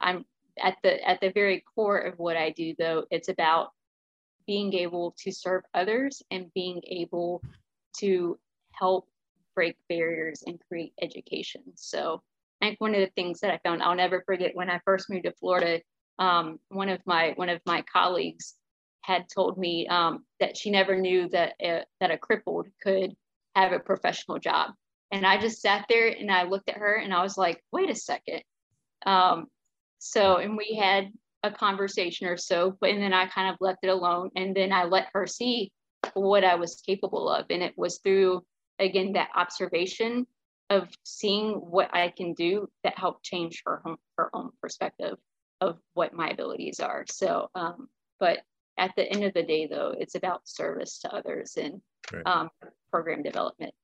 I'm 0.00 0.24
at 0.62 0.76
the 0.82 1.06
at 1.08 1.20
the 1.20 1.30
very 1.30 1.64
core 1.74 1.98
of 1.98 2.18
what 2.18 2.36
I 2.36 2.50
do 2.50 2.74
though, 2.78 3.04
it's 3.10 3.28
about 3.28 3.70
being 4.46 4.74
able 4.74 5.14
to 5.18 5.30
serve 5.30 5.62
others 5.74 6.22
and 6.30 6.52
being 6.54 6.80
able 6.86 7.42
to 7.98 8.38
help 8.72 9.08
break 9.54 9.76
barriers 9.88 10.42
and 10.46 10.60
create 10.68 10.92
education. 11.00 11.62
So 11.74 12.22
I 12.60 12.66
think 12.66 12.80
one 12.80 12.94
of 12.94 13.00
the 13.00 13.12
things 13.14 13.40
that 13.40 13.52
I 13.52 13.58
found 13.58 13.82
I'll 13.82 13.94
never 13.94 14.22
forget 14.26 14.54
when 14.54 14.70
I 14.70 14.80
first 14.84 15.10
moved 15.10 15.24
to 15.24 15.32
Florida, 15.32 15.80
um, 16.18 16.58
one 16.68 16.88
of 16.88 17.00
my 17.06 17.32
one 17.36 17.48
of 17.48 17.60
my 17.66 17.82
colleagues 17.82 18.54
had 19.02 19.28
told 19.28 19.56
me 19.56 19.86
um, 19.88 20.24
that 20.40 20.56
she 20.56 20.70
never 20.70 20.96
knew 20.96 21.28
that 21.30 21.54
a, 21.60 21.84
that 22.00 22.10
a 22.10 22.18
crippled 22.18 22.68
could 22.82 23.14
have 23.54 23.72
a 23.72 23.78
professional 23.78 24.38
job, 24.38 24.72
and 25.10 25.26
I 25.26 25.38
just 25.38 25.60
sat 25.60 25.86
there 25.88 26.08
and 26.08 26.30
I 26.30 26.44
looked 26.44 26.68
at 26.68 26.76
her 26.76 26.94
and 26.96 27.14
I 27.14 27.22
was 27.22 27.38
like, 27.38 27.62
wait 27.72 27.90
a 27.90 27.94
second. 27.94 28.42
Um, 29.06 29.46
so 30.00 30.36
and 30.36 30.56
we 30.56 30.76
had 30.80 31.12
a 31.42 31.50
conversation 31.50 32.26
or 32.26 32.36
so, 32.36 32.76
but 32.80 32.90
and 32.90 33.02
then 33.02 33.12
I 33.12 33.26
kind 33.26 33.48
of 33.48 33.56
left 33.60 33.80
it 33.82 33.88
alone, 33.88 34.30
and 34.34 34.54
then 34.54 34.72
I 34.72 34.84
let 34.84 35.08
her 35.14 35.26
see 35.26 35.70
what 36.14 36.42
I 36.42 36.56
was 36.56 36.82
capable 36.84 37.28
of, 37.30 37.46
and 37.50 37.62
it 37.62 37.74
was 37.76 37.98
through 37.98 38.42
again 38.78 39.12
that 39.12 39.28
observation 39.36 40.26
of 40.70 40.88
seeing 41.04 41.52
what 41.52 41.94
I 41.94 42.08
can 42.08 42.32
do 42.32 42.68
that 42.82 42.98
helped 42.98 43.24
change 43.24 43.62
her 43.66 43.82
her 44.16 44.30
own 44.34 44.50
perspective 44.60 45.16
of 45.60 45.78
what 45.94 46.14
my 46.14 46.28
abilities 46.30 46.80
are. 46.80 47.04
So, 47.08 47.48
um, 47.54 47.88
but 48.18 48.38
at 48.78 48.92
the 48.96 49.04
end 49.04 49.24
of 49.24 49.34
the 49.34 49.42
day, 49.42 49.66
though, 49.66 49.94
it's 49.98 50.14
about 50.14 50.48
service 50.48 51.00
to 51.00 51.14
others 51.14 51.56
and 51.58 51.82
right. 52.12 52.26
um, 52.26 52.48
program 52.90 53.22
development. 53.22 53.74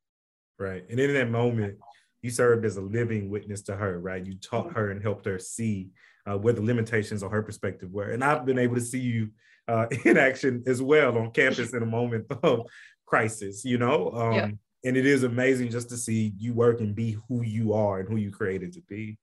Right. 0.59 0.85
And 0.89 0.99
in 0.99 1.13
that 1.13 1.31
moment, 1.31 1.77
you 2.23 2.31
served 2.31 2.65
as 2.65 2.79
a 2.79 2.81
living 2.81 3.29
witness 3.29 3.61
to 3.63 3.77
her, 3.77 4.01
right? 4.01 4.25
You 4.25 4.37
taught 4.39 4.69
mm-hmm. 4.69 4.77
her 4.77 4.91
and 4.91 5.03
helped 5.03 5.27
her 5.27 5.39
see 5.39 5.91
uh, 6.27 6.37
where 6.37 6.53
the 6.53 6.63
limitations 6.63 7.23
on 7.23 7.31
her 7.31 7.43
perspective 7.43 7.91
were. 7.91 8.11
And 8.11 8.23
I've 8.23 8.45
been 8.45 8.59
able 8.59 8.75
to 8.75 8.81
see 8.81 9.01
you 9.01 9.31
uh, 9.69 9.87
in 10.05 10.17
action 10.17 10.63
as 10.67 10.83
well 10.83 11.17
on 11.17 11.31
campus 11.31 11.73
in 11.73 11.83
a 11.83 11.87
moment 11.87 12.27
of 12.43 12.67
crisis, 13.07 13.65
you 13.65 13.79
know? 13.79 14.11
Um, 14.11 14.35
yeah. 14.35 14.49
And 14.85 14.97
it 14.97 15.07
is 15.07 15.25
amazing 15.25 15.71
just 15.71 15.89
to 15.91 15.97
see 15.97 16.33
you 16.39 16.55
work 16.55 16.81
and 16.81 16.95
be 16.95 17.17
who 17.29 17.43
you 17.43 17.73
are 17.73 18.01
and 18.01 18.09
who 18.09 18.17
you 18.17 18.31
created 18.31 18.73
to 18.75 18.81
be. 18.83 19.19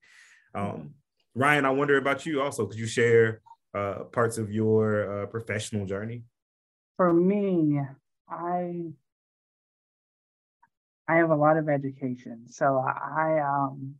Um, 0.54 0.94
Ryan, 1.34 1.64
I 1.64 1.70
wonder 1.70 1.96
about 1.96 2.26
you 2.26 2.42
also. 2.42 2.66
Could 2.66 2.78
you 2.78 2.86
share 2.86 3.40
uh, 3.72 4.04
parts 4.12 4.36
of 4.36 4.52
your 4.52 5.22
uh, 5.22 5.26
professional 5.26 5.86
journey? 5.86 6.24
For 6.96 7.12
me, 7.12 7.80
I 8.28 8.92
I 11.08 11.16
have 11.16 11.30
a 11.30 11.36
lot 11.36 11.56
of 11.56 11.68
education. 11.68 12.44
So 12.48 12.78
I 12.78 13.40
um 13.40 13.96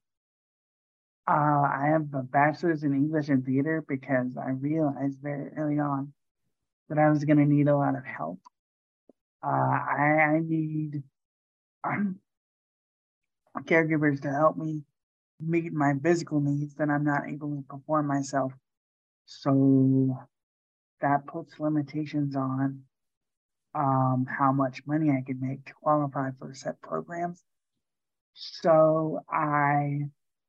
uh, 1.26 1.32
I 1.32 1.88
have 1.92 2.12
a 2.14 2.22
bachelor's 2.22 2.82
in 2.82 2.92
English 2.94 3.28
and 3.28 3.44
theater 3.44 3.82
because 3.86 4.36
I 4.36 4.50
realized 4.50 5.20
very 5.22 5.50
early 5.56 5.78
on 5.78 6.12
that 6.88 6.98
I 6.98 7.08
was 7.08 7.24
going 7.24 7.38
to 7.38 7.46
need 7.46 7.68
a 7.68 7.76
lot 7.76 7.96
of 7.96 8.04
help. 8.04 8.40
Uh, 9.42 9.48
I, 9.48 10.36
I 10.36 10.40
need 10.42 11.02
um, 11.82 12.20
caregivers 13.60 14.20
to 14.22 14.30
help 14.30 14.56
me 14.56 14.82
meet 15.40 15.72
my 15.72 15.94
physical 16.02 16.40
needs 16.40 16.74
that 16.74 16.90
I'm 16.90 17.04
not 17.04 17.28
able 17.28 17.56
to 17.56 17.64
perform 17.68 18.06
myself. 18.06 18.52
So 19.26 20.18
that 21.00 21.26
puts 21.26 21.58
limitations 21.58 22.36
on 22.36 22.82
um, 23.74 24.26
how 24.28 24.52
much 24.52 24.82
money 24.86 25.10
I 25.10 25.22
can 25.26 25.40
make 25.40 25.64
to 25.66 25.72
qualify 25.82 26.30
for 26.38 26.54
set 26.54 26.80
programs. 26.80 27.42
So 28.34 29.20
I 29.30 30.08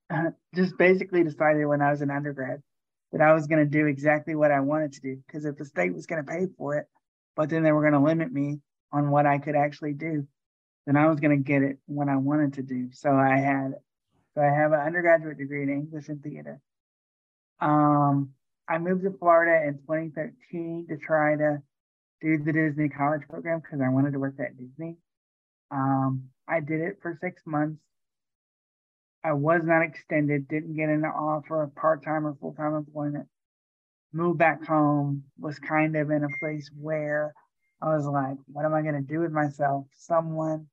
just 0.55 0.77
basically 0.77 1.23
decided 1.23 1.65
when 1.65 1.81
I 1.81 1.91
was 1.91 2.01
an 2.01 2.11
undergrad 2.11 2.61
that 3.11 3.21
I 3.21 3.33
was 3.33 3.47
going 3.47 3.59
to 3.59 3.69
do 3.69 3.87
exactly 3.87 4.35
what 4.35 4.51
I 4.51 4.59
wanted 4.59 4.93
to 4.93 5.01
do 5.01 5.21
because 5.25 5.45
if 5.45 5.57
the 5.57 5.65
state 5.65 5.93
was 5.93 6.05
going 6.05 6.23
to 6.23 6.31
pay 6.31 6.47
for 6.57 6.75
it, 6.77 6.87
but 7.35 7.49
then 7.49 7.63
they 7.63 7.71
were 7.71 7.81
going 7.81 7.93
to 7.93 7.99
limit 7.99 8.31
me 8.31 8.59
on 8.91 9.09
what 9.09 9.25
I 9.25 9.37
could 9.37 9.55
actually 9.55 9.93
do, 9.93 10.27
then 10.85 10.97
I 10.97 11.07
was 11.07 11.19
going 11.19 11.37
to 11.37 11.43
get 11.43 11.61
it 11.61 11.77
when 11.85 12.09
I 12.09 12.17
wanted 12.17 12.53
to 12.53 12.61
do. 12.61 12.89
So 12.93 13.09
I 13.11 13.37
had 13.37 13.75
so 14.35 14.41
I 14.41 14.53
have 14.53 14.73
an 14.73 14.81
undergraduate 14.81 15.37
degree 15.37 15.63
in 15.63 15.69
English 15.69 16.09
and 16.09 16.21
theater. 16.21 16.59
Um, 17.61 18.31
I 18.67 18.77
moved 18.79 19.03
to 19.03 19.11
Florida 19.17 19.65
in 19.65 19.75
2013 19.75 20.87
to 20.89 20.97
try 20.97 21.37
to 21.37 21.61
do 22.21 22.37
the 22.43 22.51
Disney 22.51 22.89
college 22.89 23.21
program 23.29 23.61
because 23.61 23.79
I 23.81 23.89
wanted 23.89 24.11
to 24.11 24.19
work 24.19 24.35
at 24.39 24.57
Disney. 24.57 24.97
Um, 25.71 26.25
I 26.47 26.59
did 26.59 26.81
it 26.81 26.97
for 27.01 27.17
six 27.21 27.41
months. 27.45 27.79
I 29.25 29.33
was 29.33 29.61
not 29.63 29.81
extended, 29.81 30.47
didn't 30.47 30.75
get 30.75 30.89
an 30.89 31.03
offer 31.03 31.63
of 31.63 31.73
part 31.73 32.03
time 32.03 32.27
or 32.27 32.35
full 32.35 32.53
time 32.53 32.75
employment. 32.75 33.27
Moved 34.13 34.37
back 34.37 34.63
home, 34.63 35.23
was 35.39 35.57
kind 35.57 35.95
of 35.95 36.11
in 36.11 36.23
a 36.23 36.29
place 36.39 36.69
where 36.79 37.33
I 37.81 37.95
was 37.95 38.05
like, 38.05 38.37
what 38.45 38.65
am 38.65 38.75
I 38.75 38.83
going 38.83 38.93
to 38.93 39.01
do 39.01 39.21
with 39.21 39.31
myself? 39.31 39.87
Someone 39.95 40.67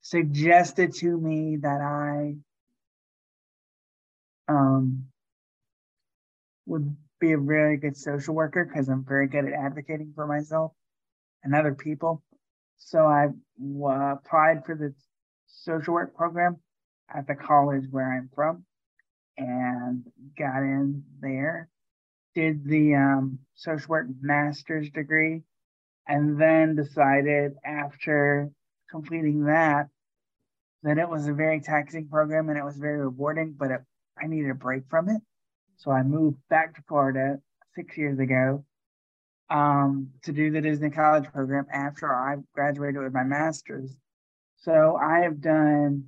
suggested 0.00 0.94
to 0.94 1.16
me 1.16 1.58
that 1.62 1.80
I 1.80 2.34
um, 4.48 5.04
would 6.66 6.96
be 7.20 7.32
a 7.32 7.38
really 7.38 7.76
good 7.76 7.96
social 7.96 8.34
worker 8.34 8.64
because 8.64 8.88
I'm 8.88 9.04
very 9.04 9.28
good 9.28 9.44
at 9.44 9.52
advocating 9.52 10.12
for 10.12 10.26
myself 10.26 10.72
and 11.44 11.54
other 11.54 11.74
people. 11.74 12.20
So 12.78 13.06
I 13.06 13.26
uh, 13.26 14.14
applied 14.14 14.66
for 14.66 14.74
the 14.74 14.92
social 15.46 15.94
work 15.94 16.16
program 16.16 16.58
at 17.12 17.26
the 17.26 17.34
college 17.34 17.84
where 17.90 18.12
I'm 18.12 18.30
from 18.34 18.64
and 19.36 20.04
got 20.38 20.58
in 20.58 21.04
there, 21.20 21.68
did 22.34 22.64
the 22.64 22.94
um, 22.94 23.38
social 23.54 23.88
work 23.88 24.06
master's 24.20 24.90
degree, 24.90 25.42
and 26.06 26.40
then 26.40 26.76
decided 26.76 27.54
after 27.64 28.50
completing 28.90 29.44
that 29.44 29.88
that 30.84 30.98
it 30.98 31.08
was 31.08 31.26
a 31.26 31.32
very 31.32 31.60
taxing 31.60 32.06
program 32.08 32.50
and 32.50 32.58
it 32.58 32.64
was 32.64 32.76
very 32.76 32.98
rewarding, 32.98 33.54
but 33.58 33.70
it, 33.70 33.80
I 34.22 34.26
needed 34.26 34.50
a 34.50 34.54
break 34.54 34.82
from 34.90 35.08
it. 35.08 35.20
So 35.76 35.90
I 35.90 36.02
moved 36.02 36.36
back 36.50 36.74
to 36.76 36.82
Florida 36.86 37.38
six 37.74 37.96
years 37.96 38.18
ago 38.18 38.64
um, 39.50 40.10
to 40.24 40.32
do 40.32 40.50
the 40.50 40.60
Disney 40.60 40.90
College 40.90 41.24
program 41.32 41.66
after 41.72 42.14
I 42.14 42.36
graduated 42.54 43.02
with 43.02 43.14
my 43.14 43.24
master's. 43.24 43.96
So 44.58 44.96
I 44.96 45.20
have 45.20 45.40
done 45.40 46.04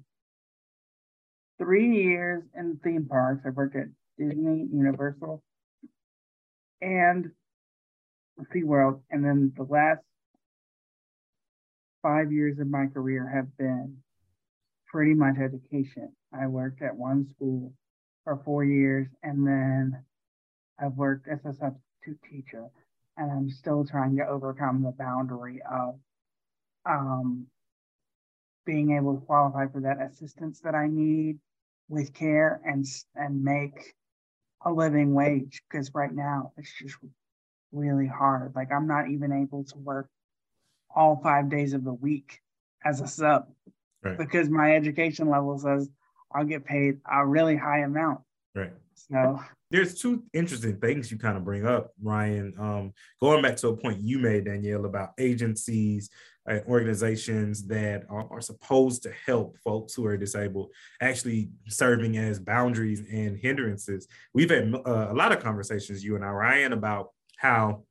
three 1.59 2.03
years 2.03 2.43
in 2.55 2.79
theme 2.83 3.07
parks. 3.07 3.43
I 3.47 3.51
worked 3.51 3.77
at 3.77 3.87
Disney, 4.19 4.67
Universal, 4.73 5.43
and 6.81 7.31
SeaWorld. 8.55 9.01
And 9.11 9.25
then 9.25 9.53
the 9.57 9.65
last 9.65 10.03
five 12.03 12.33
years 12.33 12.59
of 12.59 12.69
my 12.69 12.87
career 12.87 13.29
have 13.29 13.57
been 13.57 13.97
pretty 14.87 15.15
much 15.15 15.37
education. 15.39 16.13
I 16.33 16.47
worked 16.47 16.83
at 16.83 16.97
one 16.97 17.27
school 17.35 17.73
for 18.25 18.41
four 18.45 18.65
years, 18.65 19.09
and 19.23 19.47
then 19.47 20.05
I've 20.79 20.95
worked 20.95 21.29
as 21.29 21.41
a 21.45 21.53
substitute 21.53 22.21
teacher, 22.31 22.67
and 23.17 23.31
I'm 23.31 23.51
still 23.51 23.85
trying 23.85 24.17
to 24.17 24.27
overcome 24.27 24.83
the 24.83 24.93
boundary 24.93 25.61
of 25.71 25.99
um, 26.85 27.47
being 28.65 28.97
able 28.97 29.15
to 29.15 29.27
qualify 29.27 29.67
for 29.69 29.81
that 29.81 30.01
assistance 30.01 30.61
that 30.61 30.75
I 30.75 30.89
need 30.89 31.39
with 31.89 32.13
care 32.13 32.61
and 32.65 32.85
and 33.15 33.43
make 33.43 33.95
a 34.65 34.73
living 34.73 35.15
wage 35.15 35.63
because 35.71 35.95
right 35.95 36.13
now 36.13 36.53
it's 36.57 36.73
just 36.79 36.97
really 37.73 38.07
hard. 38.07 38.53
Like 38.57 38.73
I'm 38.73 38.87
not 38.87 39.09
even 39.11 39.33
able 39.33 39.65
to 39.65 39.79
work 39.79 40.09
all 40.95 41.21
five 41.23 41.49
days 41.51 41.75
of 41.75 41.85
the 41.85 41.93
week 41.93 42.41
as 42.85 43.01
a 43.01 43.07
sub 43.07 43.49
right. 44.03 44.19
because 44.19 44.49
my 44.49 44.75
education 44.75 45.29
level 45.29 45.59
says 45.59 45.89
I'll 46.35 46.45
get 46.45 46.65
paid 46.65 46.99
a 47.11 47.27
really 47.27 47.57
high 47.57 47.81
amount. 47.81 48.21
Right. 48.57 48.73
So 48.95 49.39
there's 49.71 50.01
two 50.01 50.25
interesting 50.33 50.79
things 50.79 51.11
you 51.11 51.19
kind 51.19 51.37
of 51.37 51.45
bring 51.45 51.67
up, 51.67 51.93
Ryan. 52.03 52.55
Um, 52.59 52.93
going 53.21 53.43
back 53.43 53.57
to 53.57 53.69
a 53.69 53.77
point 53.77 54.01
you 54.01 54.19
made, 54.19 54.47
Danielle, 54.47 54.87
about 54.87 55.11
agencies 55.19 56.09
and 56.47 56.63
organizations 56.67 57.67
that 57.67 58.05
are, 58.09 58.27
are, 58.31 58.41
supposed 58.41 59.03
to 59.03 59.13
help 59.27 59.59
folks 59.59 59.95
who 59.95 60.07
are 60.07 60.17
disabled 60.17 60.71
actually 61.03 61.51
serving 61.69 62.17
as 62.17 62.39
boundaries 62.39 63.03
and 63.13 63.37
hindrances. 63.37 64.09
We've 64.33 64.51
had 64.51 64.75
uh, 64.75 65.09
a 65.11 65.15
lot 65.15 65.33
of 65.33 65.43
conversations, 65.43 66.03
you 66.03 66.17
and 66.17 66.25
I, 66.25 66.29
Ryan, 66.29 66.73
about 66.73 67.11
how 67.37 67.83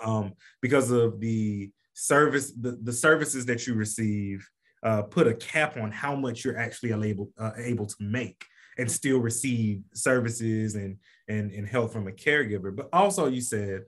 um, 0.00 0.32
because 0.60 0.90
of 0.90 1.20
the 1.20 1.70
service, 1.92 2.52
the, 2.52 2.78
the 2.82 2.92
services 2.92 3.46
that 3.46 3.66
you 3.66 3.74
receive, 3.74 4.48
uh, 4.82 5.02
put 5.02 5.28
a 5.28 5.34
cap 5.34 5.76
on 5.76 5.90
how 5.90 6.14
much 6.14 6.44
you're 6.44 6.58
actually 6.58 6.92
able 6.92 7.30
uh, 7.38 7.52
able 7.56 7.86
to 7.86 7.96
make 8.00 8.44
and 8.78 8.90
still 8.90 9.18
receive 9.18 9.82
services 9.94 10.74
and 10.74 10.98
and 11.28 11.52
and 11.52 11.66
help 11.66 11.92
from 11.92 12.08
a 12.08 12.12
caregiver. 12.12 12.74
But 12.74 12.88
also, 12.92 13.26
you 13.26 13.40
said 13.40 13.82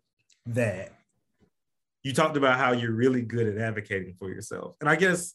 that 0.46 0.92
you 2.02 2.12
talked 2.12 2.36
about 2.36 2.58
how 2.58 2.72
you're 2.72 2.92
really 2.92 3.22
good 3.22 3.46
at 3.46 3.58
advocating 3.58 4.14
for 4.18 4.28
yourself, 4.30 4.76
and 4.80 4.88
I 4.88 4.96
guess 4.96 5.34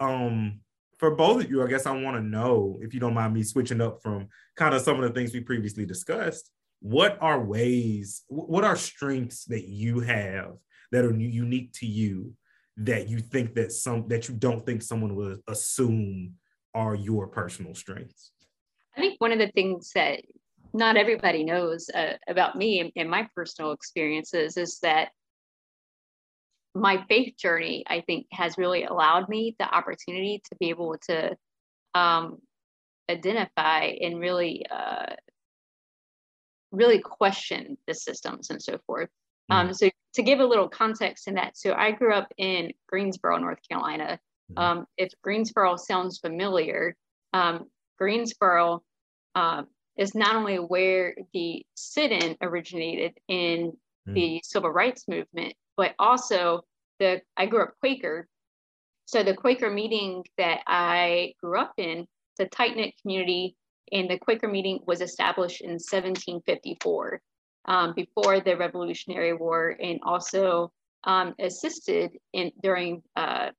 um, 0.00 0.60
for 0.98 1.14
both 1.14 1.42
of 1.42 1.50
you, 1.50 1.62
I 1.62 1.66
guess 1.66 1.86
I 1.86 1.92
want 1.92 2.16
to 2.16 2.22
know 2.22 2.78
if 2.82 2.92
you 2.92 3.00
don't 3.00 3.14
mind 3.14 3.34
me 3.34 3.42
switching 3.42 3.80
up 3.80 4.02
from 4.02 4.28
kind 4.56 4.74
of 4.74 4.82
some 4.82 4.96
of 4.96 5.02
the 5.02 5.18
things 5.18 5.32
we 5.32 5.40
previously 5.40 5.86
discussed. 5.86 6.50
What 6.80 7.18
are 7.20 7.42
ways? 7.42 8.22
What 8.28 8.64
are 8.64 8.76
strengths 8.76 9.44
that 9.46 9.68
you 9.68 10.00
have 10.00 10.52
that 10.92 11.04
are 11.04 11.18
unique 11.18 11.72
to 11.74 11.86
you 11.86 12.34
that 12.76 13.08
you 13.08 13.20
think 13.20 13.54
that 13.54 13.72
some 13.72 14.08
that 14.08 14.28
you 14.28 14.34
don't 14.34 14.64
think 14.64 14.82
someone 14.82 15.14
would 15.16 15.40
assume 15.48 16.34
are 16.74 16.94
your 16.94 17.26
personal 17.28 17.74
strengths? 17.74 18.32
One 19.20 19.32
of 19.32 19.38
the 19.38 19.52
things 19.52 19.92
that 19.94 20.22
not 20.72 20.96
everybody 20.96 21.44
knows 21.44 21.90
uh, 21.90 22.14
about 22.26 22.56
me 22.56 22.90
and, 22.96 23.10
my 23.10 23.28
personal 23.36 23.72
experiences 23.72 24.56
is 24.56 24.78
that 24.80 25.10
my 26.74 27.04
faith 27.06 27.34
journey, 27.36 27.84
I 27.86 28.00
think, 28.00 28.28
has 28.32 28.56
really 28.56 28.84
allowed 28.84 29.28
me 29.28 29.56
the 29.58 29.66
opportunity 29.66 30.40
to 30.48 30.56
be 30.56 30.70
able 30.70 30.96
to 31.08 31.36
um, 31.94 32.38
identify 33.10 33.92
and 34.00 34.18
really, 34.18 34.64
uh, 34.70 35.14
really 36.72 37.00
question 37.00 37.76
the 37.86 37.92
systems 37.94 38.48
and 38.48 38.62
so 38.62 38.78
forth. 38.86 39.10
Mm. 39.52 39.54
Um, 39.54 39.74
so, 39.74 39.90
to 40.14 40.22
give 40.22 40.40
a 40.40 40.46
little 40.46 40.68
context 40.68 41.28
in 41.28 41.34
that, 41.34 41.58
so 41.58 41.74
I 41.74 41.90
grew 41.90 42.14
up 42.14 42.32
in 42.38 42.72
Greensboro, 42.88 43.36
North 43.36 43.58
Carolina. 43.68 44.18
Mm. 44.54 44.62
Um, 44.62 44.86
if 44.96 45.12
Greensboro 45.22 45.76
sounds 45.76 46.16
familiar, 46.16 46.96
um, 47.34 47.66
Greensboro 47.98 48.82
uh, 49.34 49.62
is 49.96 50.14
not 50.14 50.36
only 50.36 50.56
where 50.56 51.14
the 51.32 51.64
sit-in 51.74 52.36
originated 52.40 53.12
in 53.28 53.72
mm. 54.08 54.14
the 54.14 54.40
civil 54.44 54.70
rights 54.70 55.06
movement, 55.08 55.54
but 55.76 55.94
also 55.98 56.64
the 56.98 57.20
I 57.36 57.46
grew 57.46 57.62
up 57.62 57.74
Quaker. 57.80 58.28
So 59.06 59.22
the 59.22 59.34
Quaker 59.34 59.70
meeting 59.70 60.24
that 60.38 60.60
I 60.66 61.34
grew 61.42 61.58
up 61.58 61.74
in, 61.78 62.06
the 62.38 62.46
tight-knit 62.46 62.94
community, 63.02 63.56
and 63.92 64.08
the 64.08 64.18
Quaker 64.18 64.48
meeting 64.48 64.80
was 64.86 65.00
established 65.00 65.62
in 65.62 65.72
1754 65.72 67.20
um, 67.64 67.92
before 67.94 68.40
the 68.40 68.56
Revolutionary 68.56 69.32
War, 69.32 69.76
and 69.80 69.98
also 70.04 70.72
um, 71.04 71.34
assisted 71.40 72.12
in 72.32 72.52
during 72.62 73.02
uh, 73.16 73.50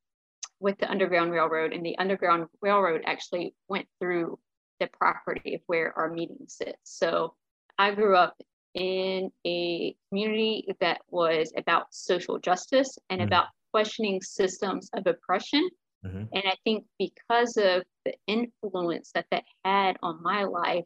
with 0.60 0.78
the 0.78 0.90
Underground 0.90 1.32
Railroad. 1.32 1.74
And 1.74 1.86
the 1.86 1.98
Underground 1.98 2.48
Railroad 2.62 3.02
actually 3.06 3.54
went 3.68 3.88
through 4.00 4.40
the 4.82 4.88
property 4.88 5.56
of 5.56 5.62
where 5.68 5.98
our 5.98 6.10
meeting 6.10 6.46
sits. 6.48 6.78
So 6.84 7.36
I 7.78 7.94
grew 7.94 8.18
up 8.18 8.36
in 8.74 9.32
a 9.46 9.96
community 10.10 10.68
that 10.82 11.02
was 11.10 11.54
about 11.56 11.94
social 11.94 12.40
justice 12.40 12.98
and 13.10 13.20
mm-hmm. 13.20 13.28
about 13.28 13.46
questioning 13.72 14.22
systems 14.22 14.90
of 14.94 15.08
oppression. 15.08 15.70
Mm-hmm. 16.06 16.24
And 16.34 16.44
I 16.46 16.56
think 16.64 16.86
because 16.98 17.58
of 17.58 17.84
the 18.06 18.14
influence 18.28 19.12
that 19.14 19.28
that 19.32 19.44
had 19.64 19.98
on 20.02 20.24
my 20.24 20.44
life, 20.44 20.86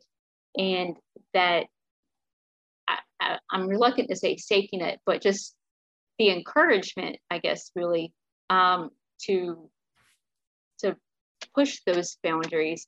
and 0.57 0.95
that 1.33 1.65
I, 2.87 2.99
I, 3.21 3.39
I'm 3.49 3.67
reluctant 3.67 4.09
to 4.09 4.15
say 4.15 4.37
safety 4.37 4.77
net, 4.77 4.99
but 5.05 5.21
just 5.21 5.55
the 6.19 6.29
encouragement, 6.29 7.17
I 7.31 7.39
guess, 7.39 7.71
really 7.75 8.13
um, 8.49 8.89
to 9.23 9.69
to 10.79 10.97
push 11.53 11.79
those 11.85 12.17
boundaries 12.23 12.87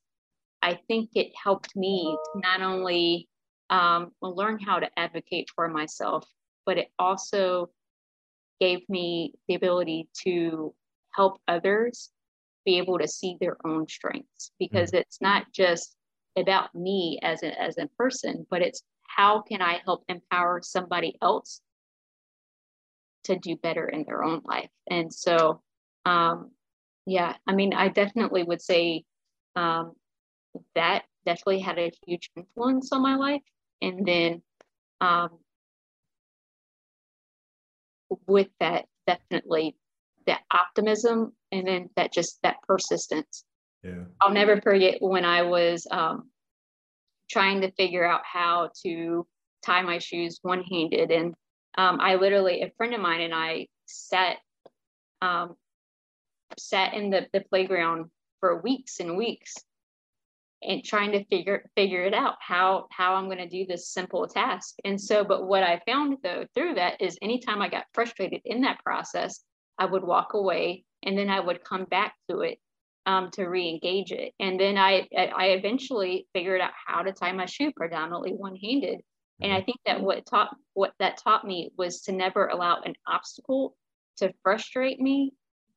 I 0.62 0.80
think 0.88 1.12
it 1.16 1.32
helped 1.42 1.76
me 1.76 2.16
to 2.34 2.40
not 2.40 2.62
only 2.62 3.28
um, 3.70 4.12
learn 4.22 4.60
how 4.60 4.80
to 4.80 4.90
advocate 4.98 5.50
for 5.56 5.68
myself, 5.68 6.28
but 6.66 6.78
it 6.78 6.90
also 6.98 7.70
gave 8.60 8.80
me 8.90 9.34
the 9.48 9.56
ability 9.56 10.10
to 10.24 10.74
help 11.14 11.40
others 11.48 12.12
be 12.66 12.78
able 12.78 13.00
to 13.00 13.08
see 13.08 13.38
their 13.40 13.58
own 13.66 13.88
strengths 13.88 14.52
because 14.60 14.90
mm-hmm. 14.90 15.00
it's 15.00 15.22
not 15.22 15.46
just 15.54 15.96
about 16.38 16.74
me 16.76 17.20
as 17.24 17.44
a, 17.44 17.62
as 17.62 17.78
a 17.78 17.90
person, 17.98 18.46
but 18.50 18.62
it's 18.62 18.84
how 19.08 19.42
can 19.42 19.62
I 19.62 19.82
help 19.86 20.04
empower 20.10 20.62
somebody 20.62 21.18
else 21.22 21.62
to 23.24 23.38
do 23.38 23.56
better 23.56 23.88
in 23.88 24.04
their 24.06 24.24
own 24.24 24.42
life. 24.46 24.70
And 24.90 25.14
so, 25.14 25.62
um, 26.06 26.52
yeah, 27.06 27.36
I 27.48 27.54
mean, 27.54 27.74
I 27.74 27.88
definitely 27.88 28.44
would 28.44 28.62
say 28.62 29.04
um, 29.56 29.94
that 30.76 31.04
definitely 31.26 31.60
had 31.60 31.78
a 31.78 31.92
huge 32.06 32.32
influence 32.36 32.92
on 32.92 33.02
my 33.02 33.16
life. 33.16 33.42
And 33.82 34.06
then 34.06 34.42
um, 35.02 35.30
with 38.28 38.48
that, 38.60 38.86
definitely 39.06 39.76
that 40.26 40.42
optimism 40.52 41.34
and 41.52 41.68
then 41.68 41.90
that 41.96 42.14
just 42.14 42.40
that 42.44 42.58
persistence. 42.68 43.44
Yeah. 43.84 44.04
I'll 44.22 44.34
never 44.34 44.60
forget 44.62 44.98
when 45.02 45.26
I 45.26 45.44
was 45.44 45.88
um, 45.92 46.30
trying 47.30 47.62
to 47.62 47.72
figure 47.72 48.06
out 48.06 48.22
how 48.24 48.72
to 48.84 49.26
tie 49.66 49.82
my 49.82 50.00
shoes 50.00 50.40
one 50.42 50.64
handed. 50.64 51.12
And 51.12 51.36
um, 51.78 52.00
I 52.02 52.16
literally, 52.16 52.62
a 52.62 52.72
friend 52.78 52.94
of 52.94 53.02
mine 53.02 53.22
and 53.22 53.34
I 53.34 53.68
sat, 53.86 54.38
um, 55.22 55.56
sat 56.58 56.94
in 56.94 57.10
the, 57.10 57.28
the 57.34 57.42
playground 57.42 58.10
for 58.40 58.62
weeks 58.62 59.00
and 59.00 59.18
weeks 59.18 59.54
and 60.64 60.84
trying 60.84 61.12
to 61.12 61.24
figure 61.26 61.70
figure 61.76 62.04
it 62.04 62.14
out 62.14 62.36
how 62.40 62.88
how 62.92 63.14
I'm 63.16 63.26
going 63.26 63.38
to 63.38 63.48
do 63.48 63.66
this 63.66 63.90
simple 63.90 64.28
task. 64.28 64.76
And 64.86 65.00
so, 65.00 65.24
but 65.24 65.48
what 65.48 65.64
I 65.64 65.82
found 65.86 66.18
though 66.24 66.46
through 66.56 66.76
that 66.76 67.02
is 67.02 67.18
anytime 67.22 67.62
I 67.62 67.70
got 67.70 67.86
frustrated 67.94 68.42
in 68.46 68.62
that 68.62 68.84
process, 68.84 69.42
I 69.78 69.86
would 69.86 70.04
walk 70.04 70.34
away 70.34 70.84
and 71.04 71.18
then 71.18 71.30
I 71.30 71.40
would 71.40 71.64
come 71.64 71.86
back 71.86 72.16
to 72.30 72.42
it 72.42 72.58
um, 73.06 73.30
to 73.32 73.46
re-engage 73.46 74.12
it. 74.12 74.34
And 74.40 74.60
then 74.60 74.78
I 74.78 75.08
I 75.16 75.50
eventually 75.50 76.28
figured 76.34 76.62
out 76.62 76.72
how 76.86 77.04
to 77.04 77.14
tie 77.14 77.32
my 77.32 77.46
shoe 77.46 77.72
predominantly 77.76 78.32
one-handed. 78.32 79.00
And 79.40 79.54
I 79.54 79.62
think 79.62 79.78
that 79.86 80.02
what 80.02 80.26
taught 80.26 80.56
what 80.74 80.94
that 81.00 81.18
taught 81.18 81.46
me 81.46 81.72
was 81.78 82.02
to 82.04 82.12
never 82.12 82.48
allow 82.48 82.82
an 82.82 82.96
obstacle 83.06 83.76
to 84.18 84.34
frustrate 84.42 85.00
me, 85.00 85.34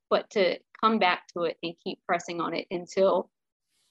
but 0.09 0.31
to 0.31 0.59
come 0.81 0.99
back 0.99 1.27
to 1.35 1.43
it 1.43 1.59
and 1.63 1.75
keep 1.85 1.99
pressing 2.07 2.41
on 2.41 2.55
it 2.55 2.67
until 2.71 3.31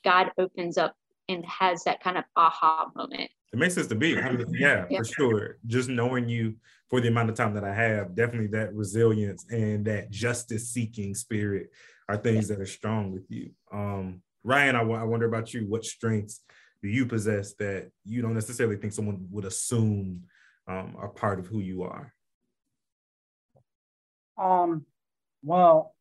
God 0.03 0.31
opens 0.38 0.77
up 0.77 0.95
and 1.27 1.45
has 1.45 1.83
that 1.83 2.01
kind 2.01 2.17
of 2.17 2.23
aha 2.35 2.91
moment. 2.95 3.29
It 3.51 3.59
makes 3.59 3.75
sense 3.75 3.88
to 3.88 3.95
be. 3.95 4.17
I 4.17 4.31
mean, 4.31 4.45
yeah, 4.51 4.85
yeah, 4.89 4.99
for 4.99 5.05
sure. 5.05 5.57
Just 5.65 5.89
knowing 5.89 6.29
you 6.29 6.55
for 6.89 7.01
the 7.01 7.07
amount 7.07 7.29
of 7.29 7.35
time 7.35 7.53
that 7.55 7.63
I 7.63 7.73
have, 7.73 8.15
definitely 8.15 8.47
that 8.47 8.73
resilience 8.73 9.45
and 9.49 9.85
that 9.85 10.09
justice 10.12 10.69
seeking 10.69 11.15
spirit 11.15 11.69
are 12.07 12.17
things 12.17 12.49
yeah. 12.49 12.55
that 12.55 12.62
are 12.62 12.67
strong 12.67 13.12
with 13.12 13.29
you. 13.29 13.51
Um, 13.71 14.21
Ryan, 14.43 14.75
I, 14.75 14.79
w- 14.79 14.99
I 14.99 15.03
wonder 15.03 15.27
about 15.27 15.53
you. 15.53 15.67
What 15.67 15.85
strengths 15.85 16.41
do 16.81 16.89
you 16.89 17.05
possess 17.05 17.53
that 17.55 17.91
you 18.05 18.21
don't 18.21 18.33
necessarily 18.33 18.77
think 18.77 18.93
someone 18.93 19.27
would 19.31 19.45
assume 19.45 20.23
um, 20.67 20.95
are 20.97 21.09
part 21.09 21.39
of 21.39 21.47
who 21.47 21.59
you 21.59 21.83
are? 21.83 22.13
Um, 24.38 24.85
well, 25.43 25.95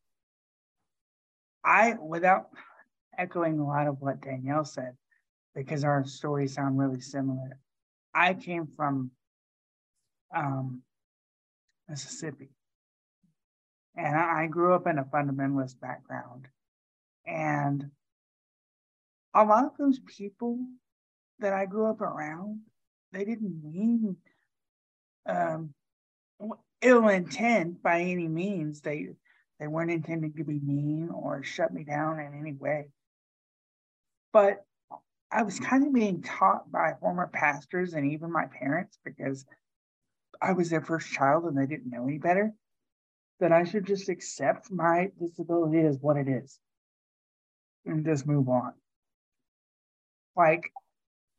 I, 1.65 1.95
without 2.01 2.49
echoing 3.19 3.59
a 3.59 3.67
lot 3.67 3.89
of 3.89 4.01
what 4.01 4.23
Danielle 4.23 4.65
said, 4.65 4.97
because 5.55 5.85
our 5.85 6.05
stories 6.07 6.55
sound 6.55 6.79
really 6.79 7.01
similar. 7.01 7.59
I 8.15 8.35
came 8.35 8.67
from 8.67 9.11
um, 10.35 10.83
Mississippi, 11.89 12.51
and 13.97 14.17
I, 14.17 14.47
grew 14.47 14.75
up 14.75 14.87
in 14.87 14.99
a 14.99 15.05
fundamentalist 15.05 15.81
background. 15.81 16.47
And 17.27 17.91
a 19.35 19.45
lot 19.45 19.65
of 19.65 19.73
those 19.79 19.99
people 19.99 20.59
that 21.41 21.53
I 21.53 21.67
grew 21.67 21.87
up 21.91 22.01
around, 22.01 22.61
they 23.13 23.25
didn't 23.25 23.61
mean 23.63 24.17
um, 25.27 25.75
ill 26.81 27.09
intent 27.09 27.83
by 27.83 28.01
any 28.01 28.29
means. 28.29 28.81
They 28.81 29.09
they 29.59 29.67
weren't 29.67 29.91
intending 29.91 30.35
to 30.35 30.45
be 30.45 30.61
mean 30.61 31.11
or 31.11 31.43
shut 31.43 31.73
me 31.73 31.83
down 31.83 32.21
in 32.21 32.39
any 32.39 32.53
way. 32.53 32.91
But 34.39 34.65
I 35.33 35.43
was 35.43 35.59
kind 35.59 35.85
of 35.85 35.93
being 35.93 36.23
taught 36.23 36.71
by 36.71 36.93
former 37.01 37.27
pastors 37.27 37.95
and 37.95 38.13
even 38.13 38.31
my 38.31 38.45
parents 38.47 38.97
because 39.05 39.45
I 40.41 40.53
was 40.53 40.71
their 40.71 40.81
first 40.81 41.11
child 41.11 41.43
and 41.43 41.59
they 41.59 41.67
didn't 41.67 41.91
know 41.91 42.05
any 42.05 42.19
better 42.19 42.53
that 43.41 43.51
I 43.51 43.65
should 43.65 43.85
just 43.85 44.09
accept 44.09 44.71
my 44.71 45.11
disability 45.19 45.81
as 45.81 45.99
what 46.01 46.17
it 46.17 46.29
is 46.29 46.57
and 47.85 48.05
just 48.05 48.29
move 48.29 48.49
on. 48.49 48.75
Like, 50.37 50.71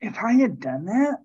if 0.02 0.18
I 0.18 0.34
had 0.34 0.60
done 0.60 0.88
that 0.88 1.20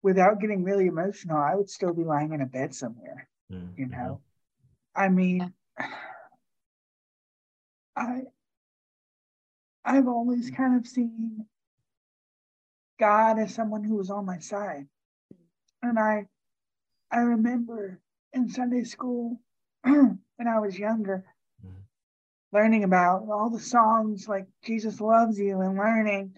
without 0.00 0.40
getting 0.40 0.62
really 0.62 0.86
emotional, 0.86 1.38
I 1.38 1.56
would 1.56 1.70
still 1.70 1.92
be 1.92 2.04
lying 2.04 2.32
in 2.32 2.40
a 2.40 2.46
bed 2.46 2.72
somewhere, 2.72 3.28
mm-hmm. 3.52 3.80
you 3.80 3.86
know? 3.88 4.20
I 4.94 5.08
mean, 5.08 5.52
I 7.96 8.22
I've 9.84 10.08
always 10.08 10.50
kind 10.50 10.76
of 10.76 10.86
seen 10.86 11.46
God 12.98 13.38
as 13.38 13.54
someone 13.54 13.84
who 13.84 13.96
was 13.96 14.10
on 14.10 14.26
my 14.26 14.38
side. 14.38 14.86
And 15.82 15.98
I 15.98 16.26
I 17.10 17.18
remember 17.20 18.00
in 18.32 18.48
Sunday 18.48 18.84
school 18.84 19.40
when 19.82 20.18
I 20.48 20.58
was 20.58 20.78
younger 20.78 21.24
mm-hmm. 21.64 21.76
learning 22.52 22.84
about 22.84 23.28
all 23.30 23.48
the 23.48 23.60
songs 23.60 24.28
like 24.28 24.46
Jesus 24.64 25.00
loves 25.00 25.38
you 25.38 25.60
and 25.60 25.78
learning 25.78 26.34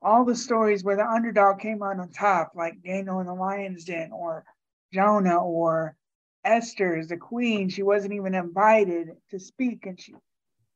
all 0.00 0.24
the 0.24 0.36
stories 0.36 0.84
where 0.84 0.96
the 0.96 1.10
underdog 1.10 1.58
came 1.58 1.82
out 1.82 1.98
on 1.98 2.10
top, 2.10 2.52
like 2.54 2.82
Daniel 2.82 3.20
in 3.20 3.26
the 3.26 3.34
lion's 3.34 3.84
den 3.84 4.12
or 4.12 4.44
Jonah 4.92 5.38
or 5.38 5.96
Esther 6.44 6.96
as 6.96 7.08
the 7.08 7.16
queen. 7.16 7.70
She 7.70 7.82
wasn't 7.82 8.12
even 8.12 8.34
invited 8.34 9.16
to 9.30 9.38
speak 9.38 9.86
and 9.86 9.98
she 9.98 10.14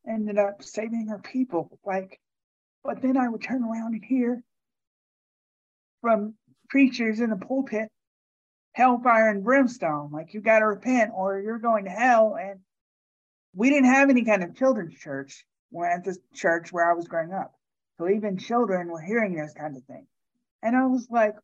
ended 0.08 0.38
up 0.38 0.62
saving 0.62 1.08
her 1.08 1.18
people. 1.18 1.78
Like, 1.84 2.20
but 2.84 3.02
then 3.02 3.16
I 3.16 3.28
would 3.28 3.42
turn 3.42 3.62
around 3.62 3.94
and 3.94 4.04
hear 4.04 4.42
from 6.00 6.34
preachers 6.68 7.20
in 7.20 7.30
the 7.30 7.36
pulpit 7.36 7.88
hellfire 8.72 9.28
and 9.28 9.42
brimstone. 9.42 10.10
Like, 10.12 10.34
you 10.34 10.40
got 10.40 10.60
to 10.60 10.66
repent 10.66 11.10
or 11.14 11.40
you're 11.40 11.58
going 11.58 11.84
to 11.84 11.90
hell. 11.90 12.36
And 12.40 12.60
we 13.54 13.70
didn't 13.70 13.92
have 13.92 14.08
any 14.08 14.24
kind 14.24 14.44
of 14.44 14.54
children's 14.54 14.94
church 14.94 15.44
at 15.84 16.04
the 16.04 16.16
church 16.34 16.72
where 16.72 16.88
I 16.88 16.94
was 16.94 17.08
growing 17.08 17.32
up. 17.32 17.52
So 17.98 18.08
even 18.08 18.38
children 18.38 18.88
were 18.88 19.00
hearing 19.00 19.34
those 19.34 19.52
kinds 19.52 19.76
of 19.76 19.84
things. 19.84 20.06
And 20.62 20.76
I 20.76 20.86
was 20.86 21.08
like, 21.10 21.34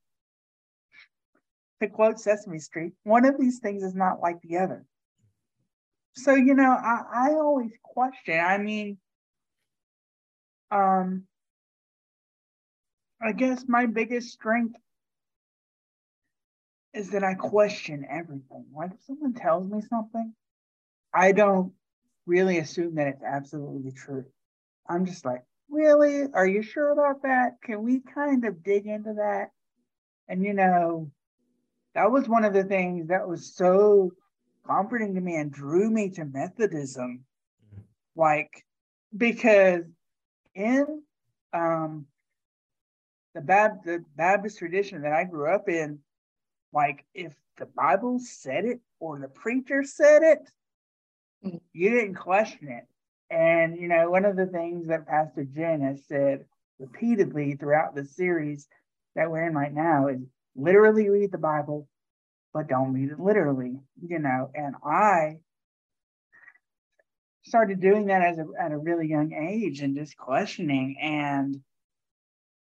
to 1.83 1.88
quote 1.88 2.20
Sesame 2.20 2.61
Street, 2.61 2.92
one 3.03 3.24
of 3.24 3.38
these 3.38 3.59
things 3.59 3.83
is 3.83 3.94
not 3.94 4.20
like 4.20 4.40
the 4.40 4.59
other 4.59 4.85
so 6.14 6.35
you 6.35 6.55
know 6.55 6.70
I, 6.70 7.03
I 7.12 7.29
always 7.33 7.72
question 7.83 8.38
i 8.40 8.59
mean 8.59 8.98
um 10.70 11.24
i 13.20 13.33
guess 13.33 13.64
my 13.68 13.87
biggest 13.87 14.33
strength 14.33 14.77
is 16.94 17.11
that 17.11 17.24
i 17.24 17.35
question 17.35 18.07
everything. 18.09 18.66
Like 18.74 18.92
if 18.92 19.03
someone 19.05 19.35
tells 19.35 19.68
me 19.68 19.81
something? 19.90 20.33
I 21.12 21.33
don't 21.33 21.72
really 22.27 22.59
assume 22.59 22.94
that 22.94 23.09
it's 23.09 23.22
absolutely 23.22 23.92
true. 23.92 24.24
I'm 24.88 25.05
just 25.05 25.24
like 25.24 25.42
really? 25.68 26.24
Are 26.33 26.46
you 26.46 26.62
sure 26.62 26.90
about 26.90 27.22
that? 27.22 27.57
Can 27.62 27.83
we 27.83 28.00
kind 28.00 28.44
of 28.44 28.62
dig 28.62 28.87
into 28.87 29.14
that? 29.14 29.50
And 30.29 30.44
you 30.44 30.55
know 30.55 31.11
that 31.94 32.11
was 32.11 32.29
one 32.29 32.44
of 32.44 32.53
the 32.53 32.64
things 32.64 33.09
that 33.09 33.29
was 33.29 33.55
so 33.55 34.12
comforting 34.66 35.14
to 35.14 35.20
me 35.20 35.37
and 35.37 35.53
drew 35.53 35.90
me 35.90 36.11
to 36.11 36.24
Methodism. 36.24 37.24
Mm-hmm. 37.74 37.81
Like, 38.16 38.64
because 39.16 39.85
in 40.55 41.03
um, 41.53 42.07
the, 43.35 43.40
Bab- 43.40 43.85
the 43.85 44.05
Baptist 44.16 44.59
tradition 44.59 45.03
that 45.03 45.12
I 45.12 45.24
grew 45.24 45.53
up 45.53 45.68
in, 45.68 45.98
like, 46.72 47.05
if 47.14 47.35
the 47.59 47.66
Bible 47.66 48.18
said 48.18 48.64
it 48.64 48.81
or 48.98 49.18
the 49.18 49.29
preacher 49.29 49.85
said 49.85 50.22
it, 50.22 50.50
mm-hmm. 51.44 51.59
you 51.72 51.90
didn't 51.90 52.14
question 52.14 52.68
it. 52.68 52.85
And, 53.31 53.77
you 53.77 53.88
know, 53.88 54.11
one 54.11 54.24
of 54.24 54.37
the 54.37 54.46
things 54.46 54.88
that 54.88 55.07
Pastor 55.07 55.44
Jen 55.44 55.81
has 55.81 56.05
said 56.07 56.44
repeatedly 56.79 57.55
throughout 57.55 57.94
the 57.94 58.05
series 58.05 58.68
that 59.14 59.31
we're 59.31 59.46
in 59.46 59.55
right 59.55 59.72
now 59.72 60.09
is 60.09 60.20
literally 60.57 61.09
read 61.09 61.33
the 61.33 61.38
Bible 61.38 61.88
but 62.54 62.68
don't 62.68 62.92
read 62.92 63.10
it 63.10 63.20
literally, 63.20 63.80
you 64.00 64.18
know. 64.20 64.48
And 64.54 64.76
I 64.84 65.38
started 67.42 67.80
doing 67.80 68.06
that 68.06 68.22
as 68.22 68.38
a, 68.38 68.46
at 68.58 68.72
a 68.72 68.78
really 68.78 69.08
young 69.08 69.32
age 69.32 69.80
and 69.80 69.96
just 69.96 70.16
questioning. 70.16 70.96
And 71.02 71.60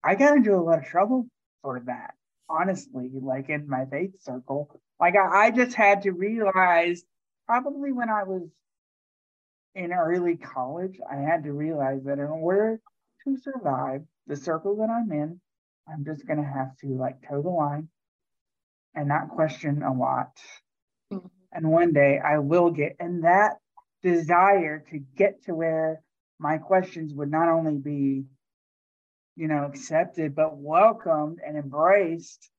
I 0.02 0.14
got 0.14 0.36
into 0.36 0.54
a 0.54 0.62
lot 0.62 0.78
of 0.78 0.84
trouble 0.84 1.26
for 1.62 1.82
that, 1.86 2.14
honestly, 2.48 3.10
like 3.12 3.50
in 3.50 3.68
my 3.68 3.84
faith 3.86 4.22
circle. 4.22 4.80
Like 5.00 5.16
I, 5.16 5.46
I 5.46 5.50
just 5.50 5.74
had 5.74 6.02
to 6.02 6.12
realize, 6.12 7.02
probably 7.46 7.92
when 7.92 8.08
I 8.08 8.22
was 8.22 8.48
in 9.74 9.92
early 9.92 10.36
college, 10.36 10.98
I 11.10 11.16
had 11.16 11.42
to 11.42 11.52
realize 11.52 12.04
that 12.04 12.18
in 12.18 12.26
order 12.26 12.80
to 13.24 13.36
survive 13.36 14.02
the 14.28 14.36
circle 14.36 14.76
that 14.76 14.90
I'm 14.90 15.10
in, 15.10 15.40
I'm 15.88 16.04
just 16.04 16.24
going 16.24 16.40
to 16.40 16.48
have 16.48 16.76
to 16.82 16.86
like 16.96 17.28
toe 17.28 17.42
the 17.42 17.50
line 17.50 17.88
and 18.94 19.08
not 19.08 19.30
question 19.30 19.82
a 19.82 19.92
lot. 19.92 20.32
Mm-hmm. 21.12 21.26
And 21.52 21.70
one 21.70 21.92
day 21.92 22.18
I 22.18 22.38
will 22.38 22.70
get, 22.70 22.96
and 22.98 23.24
that 23.24 23.58
desire 24.02 24.84
to 24.90 24.98
get 25.16 25.44
to 25.44 25.54
where 25.54 26.02
my 26.38 26.58
questions 26.58 27.14
would 27.14 27.30
not 27.30 27.48
only 27.48 27.76
be, 27.76 28.24
you 29.36 29.48
know, 29.48 29.64
accepted, 29.64 30.34
but 30.34 30.56
welcomed 30.56 31.38
and 31.46 31.56
embraced. 31.56 32.50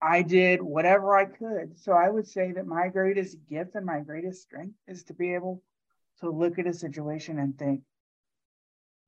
I 0.00 0.22
did 0.22 0.62
whatever 0.62 1.16
I 1.16 1.26
could. 1.26 1.78
So 1.78 1.92
I 1.92 2.08
would 2.08 2.26
say 2.26 2.52
that 2.52 2.66
my 2.66 2.88
greatest 2.88 3.36
gift 3.48 3.74
and 3.74 3.86
my 3.86 4.00
greatest 4.00 4.42
strength 4.42 4.74
is 4.86 5.04
to 5.04 5.14
be 5.14 5.34
able 5.34 5.62
to 6.20 6.30
look 6.30 6.58
at 6.58 6.66
a 6.66 6.72
situation 6.72 7.38
and 7.38 7.58
think, 7.58 7.82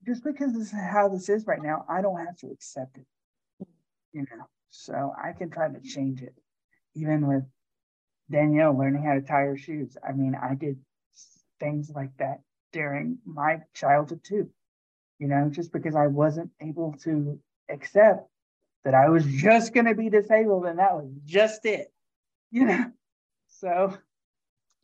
just 0.07 0.25
because 0.25 0.53
this 0.53 0.69
is 0.69 0.73
how 0.73 1.09
this 1.09 1.29
is 1.29 1.47
right 1.47 1.63
now, 1.63 1.85
I 1.89 2.03
don't 2.03 2.25
have 2.25 2.37
to 2.39 2.49
accept 2.49 2.99
it. 2.99 3.07
You 4.13 4.23
know, 4.23 4.47
So 4.77 5.15
I 5.17 5.33
can 5.33 5.51
try 5.51 5.69
to 5.69 5.81
change 5.81 6.21
it. 6.21 6.35
Even 6.97 7.29
with 7.29 7.45
Danielle 8.31 8.77
learning 8.77 9.05
how 9.05 9.15
to 9.15 9.23
tie 9.23 9.43
her 9.43 9.57
shoes. 9.57 9.97
I 10.07 10.13
mean, 10.13 10.35
I 10.35 10.57
did 10.57 10.79
things 11.61 11.91
like 11.95 12.11
that 12.19 12.41
during 12.73 13.19
my 13.25 13.61
childhood 13.73 14.23
too. 14.25 14.51
You 15.21 15.29
know, 15.29 15.49
just 15.49 15.73
because 15.73 15.95
I 15.95 16.09
wasn't 16.09 16.51
able 16.61 16.93
to 17.05 17.39
accept 17.71 18.29
that 18.85 18.95
I 18.95 19.09
was 19.09 19.25
just 19.25 19.73
going 19.73 19.87
to 19.87 19.95
be 19.95 20.11
disabled 20.11 20.67
and 20.67 20.81
that 20.81 20.95
was 20.95 21.09
just 21.25 21.65
it. 21.65 21.93
You 22.51 22.67
know, 22.67 22.85
so 23.47 23.97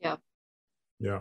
yeah, 0.01 0.17
yeah. 1.01 1.21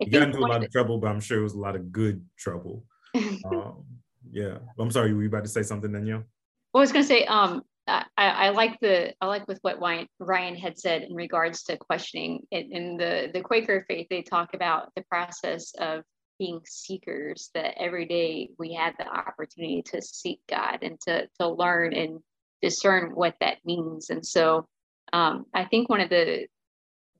You 0.00 0.10
got 0.10 0.22
into 0.22 0.38
a 0.38 0.40
lot 0.40 0.64
of 0.64 0.72
trouble, 0.72 0.98
but 0.98 1.08
I'm 1.08 1.20
sure 1.20 1.38
it 1.38 1.42
was 1.42 1.54
a 1.54 1.58
lot 1.58 1.76
of 1.76 1.92
good 1.92 2.24
trouble. 2.36 2.84
um, 3.44 3.84
yeah, 4.32 4.58
I'm 4.78 4.90
sorry, 4.90 5.14
were 5.14 5.22
you 5.22 5.28
about 5.28 5.44
to 5.44 5.50
say 5.50 5.62
something, 5.62 5.92
Danielle? 5.92 6.24
Well, 6.72 6.80
I 6.80 6.82
was 6.82 6.92
going 6.92 7.04
to 7.04 7.08
say, 7.08 7.24
um, 7.24 7.62
I, 7.88 8.04
I, 8.16 8.48
like 8.50 8.78
the 8.80 9.14
I 9.20 9.26
like 9.26 9.48
with 9.48 9.58
what 9.62 9.80
Ryan, 9.80 10.54
had 10.54 10.78
said 10.78 11.02
in 11.02 11.14
regards 11.14 11.64
to 11.64 11.76
questioning. 11.76 12.46
In, 12.50 12.72
in 12.72 12.96
the 12.96 13.30
the 13.34 13.40
Quaker 13.40 13.84
faith, 13.88 14.06
they 14.08 14.22
talk 14.22 14.54
about 14.54 14.90
the 14.94 15.02
process 15.10 15.72
of 15.78 16.04
being 16.38 16.60
seekers. 16.64 17.50
That 17.54 17.74
every 17.80 18.06
day 18.06 18.50
we 18.58 18.74
have 18.74 18.94
the 18.98 19.08
opportunity 19.08 19.82
to 19.86 20.00
seek 20.00 20.40
God 20.48 20.78
and 20.82 21.00
to 21.08 21.26
to 21.40 21.48
learn 21.48 21.92
and 21.94 22.20
discern 22.62 23.12
what 23.14 23.34
that 23.40 23.58
means. 23.64 24.10
And 24.10 24.24
so, 24.24 24.66
um, 25.12 25.46
I 25.52 25.64
think 25.64 25.88
one 25.88 26.00
of 26.00 26.10
the 26.10 26.46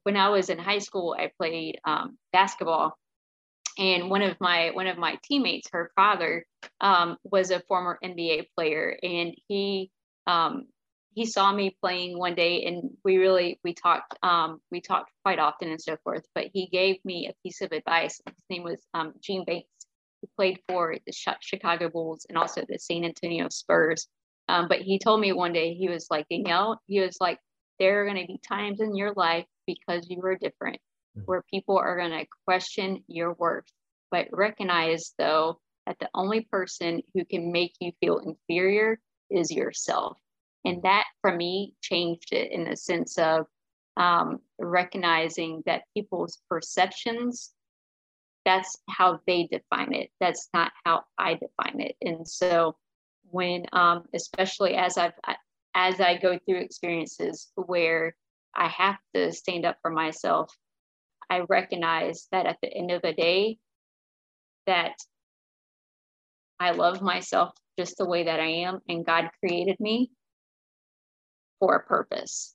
when 0.04 0.16
I 0.16 0.28
was 0.28 0.50
in 0.50 0.58
high 0.58 0.78
school, 0.78 1.16
I 1.18 1.32
played 1.36 1.80
um, 1.84 2.16
basketball, 2.32 2.96
and 3.78 4.10
one 4.10 4.22
of 4.22 4.36
my 4.40 4.70
one 4.72 4.86
of 4.86 4.98
my 4.98 5.18
teammates 5.22 5.68
her 5.72 5.90
father 5.94 6.44
um, 6.80 7.16
was 7.24 7.50
a 7.50 7.60
former 7.60 7.98
nba 8.04 8.46
player 8.56 8.96
and 9.02 9.34
he 9.48 9.90
um, 10.26 10.66
he 11.12 11.26
saw 11.26 11.52
me 11.52 11.76
playing 11.80 12.18
one 12.18 12.34
day 12.34 12.64
and 12.64 12.90
we 13.04 13.18
really 13.18 13.58
we 13.64 13.74
talked 13.74 14.14
um, 14.22 14.60
we 14.70 14.80
talked 14.80 15.10
quite 15.24 15.38
often 15.38 15.70
and 15.70 15.80
so 15.80 15.96
forth 16.04 16.24
but 16.34 16.46
he 16.52 16.66
gave 16.66 16.96
me 17.04 17.28
a 17.28 17.34
piece 17.42 17.60
of 17.60 17.72
advice 17.72 18.20
his 18.26 18.44
name 18.48 18.62
was 18.62 18.80
um, 18.94 19.12
gene 19.20 19.44
banks 19.44 19.68
who 20.20 20.28
played 20.36 20.58
for 20.68 20.96
the 21.06 21.36
chicago 21.40 21.88
bulls 21.88 22.26
and 22.28 22.36
also 22.36 22.64
the 22.68 22.78
san 22.78 23.04
antonio 23.04 23.48
spurs 23.50 24.08
um, 24.48 24.66
but 24.68 24.80
he 24.80 24.98
told 24.98 25.20
me 25.20 25.32
one 25.32 25.52
day 25.52 25.74
he 25.74 25.88
was 25.88 26.06
like 26.10 26.26
danielle 26.28 26.80
he 26.86 27.00
was 27.00 27.16
like 27.20 27.38
there 27.80 28.02
are 28.02 28.04
going 28.04 28.20
to 28.20 28.26
be 28.26 28.38
times 28.46 28.80
in 28.80 28.94
your 28.94 29.12
life 29.16 29.46
because 29.66 30.06
you 30.08 30.20
are 30.22 30.36
different. 30.36 30.78
Where 31.24 31.44
people 31.50 31.78
are 31.78 31.96
going 31.96 32.10
to 32.12 32.26
question 32.46 33.04
your 33.06 33.32
worth. 33.34 33.66
But 34.10 34.28
recognize, 34.32 35.14
though, 35.18 35.60
that 35.86 35.98
the 35.98 36.08
only 36.14 36.42
person 36.42 37.02
who 37.14 37.24
can 37.24 37.52
make 37.52 37.74
you 37.80 37.92
feel 38.00 38.18
inferior 38.18 38.98
is 39.30 39.50
yourself. 39.50 40.18
And 40.64 40.78
mm-hmm. 40.78 40.86
that, 40.86 41.06
for 41.20 41.34
me, 41.34 41.74
changed 41.80 42.32
it 42.32 42.52
in 42.52 42.64
the 42.64 42.76
sense 42.76 43.18
of 43.18 43.46
um, 43.96 44.40
recognizing 44.58 45.62
that 45.66 45.82
people's 45.94 46.38
perceptions 46.48 47.52
that's 48.44 48.78
how 48.88 49.20
they 49.26 49.46
define 49.50 49.92
it 49.92 50.10
that's 50.20 50.48
not 50.54 50.72
how 50.84 51.02
i 51.18 51.34
define 51.34 51.80
it 51.80 51.96
and 52.00 52.26
so 52.26 52.76
when 53.30 53.64
um, 53.72 54.04
especially 54.14 54.74
as 54.74 54.96
i've 54.96 55.12
as 55.74 56.00
i 56.00 56.16
go 56.16 56.38
through 56.38 56.58
experiences 56.58 57.50
where 57.54 58.14
i 58.54 58.68
have 58.68 58.96
to 59.14 59.32
stand 59.32 59.64
up 59.64 59.76
for 59.82 59.90
myself 59.90 60.54
I 61.30 61.44
recognize 61.48 62.26
that 62.32 62.46
at 62.46 62.58
the 62.60 62.68
end 62.68 62.90
of 62.90 63.02
the 63.02 63.12
day, 63.12 63.58
that 64.66 64.94
I 66.58 66.72
love 66.72 67.00
myself 67.00 67.52
just 67.78 67.96
the 67.96 68.04
way 68.04 68.24
that 68.24 68.40
I 68.40 68.48
am, 68.48 68.80
and 68.88 69.06
God 69.06 69.30
created 69.38 69.78
me 69.78 70.10
for 71.60 71.76
a 71.76 71.82
purpose. 71.86 72.54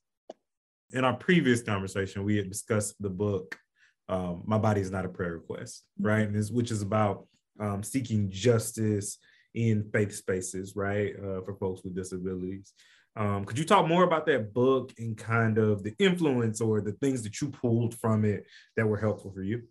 In 0.92 1.04
our 1.04 1.14
previous 1.14 1.62
conversation, 1.62 2.22
we 2.22 2.36
had 2.36 2.48
discussed 2.48 2.94
the 3.00 3.10
book 3.10 3.58
um, 4.08 4.42
"My 4.46 4.58
Body 4.58 4.82
Is 4.82 4.90
Not 4.90 5.04
a 5.04 5.08
Prayer 5.08 5.32
Request," 5.32 5.84
right? 5.98 6.32
This, 6.32 6.50
which 6.50 6.70
is 6.70 6.82
about 6.82 7.26
um, 7.58 7.82
seeking 7.82 8.30
justice 8.30 9.18
in 9.54 9.88
faith 9.90 10.14
spaces, 10.14 10.76
right, 10.76 11.14
uh, 11.16 11.40
for 11.42 11.56
folks 11.58 11.82
with 11.82 11.96
disabilities. 11.96 12.74
Um, 13.16 13.46
could 13.46 13.58
you 13.58 13.64
talk 13.64 13.88
more 13.88 14.04
about 14.04 14.26
that 14.26 14.52
book 14.52 14.92
and 14.98 15.16
kind 15.16 15.56
of 15.56 15.82
the 15.82 15.94
influence 15.98 16.60
or 16.60 16.82
the 16.82 16.92
things 16.92 17.22
that 17.22 17.40
you 17.40 17.48
pulled 17.48 17.94
from 17.94 18.24
it 18.26 18.44
that 18.76 18.86
were 18.86 18.98
helpful 18.98 19.32
for 19.32 19.42
you? 19.42 19.62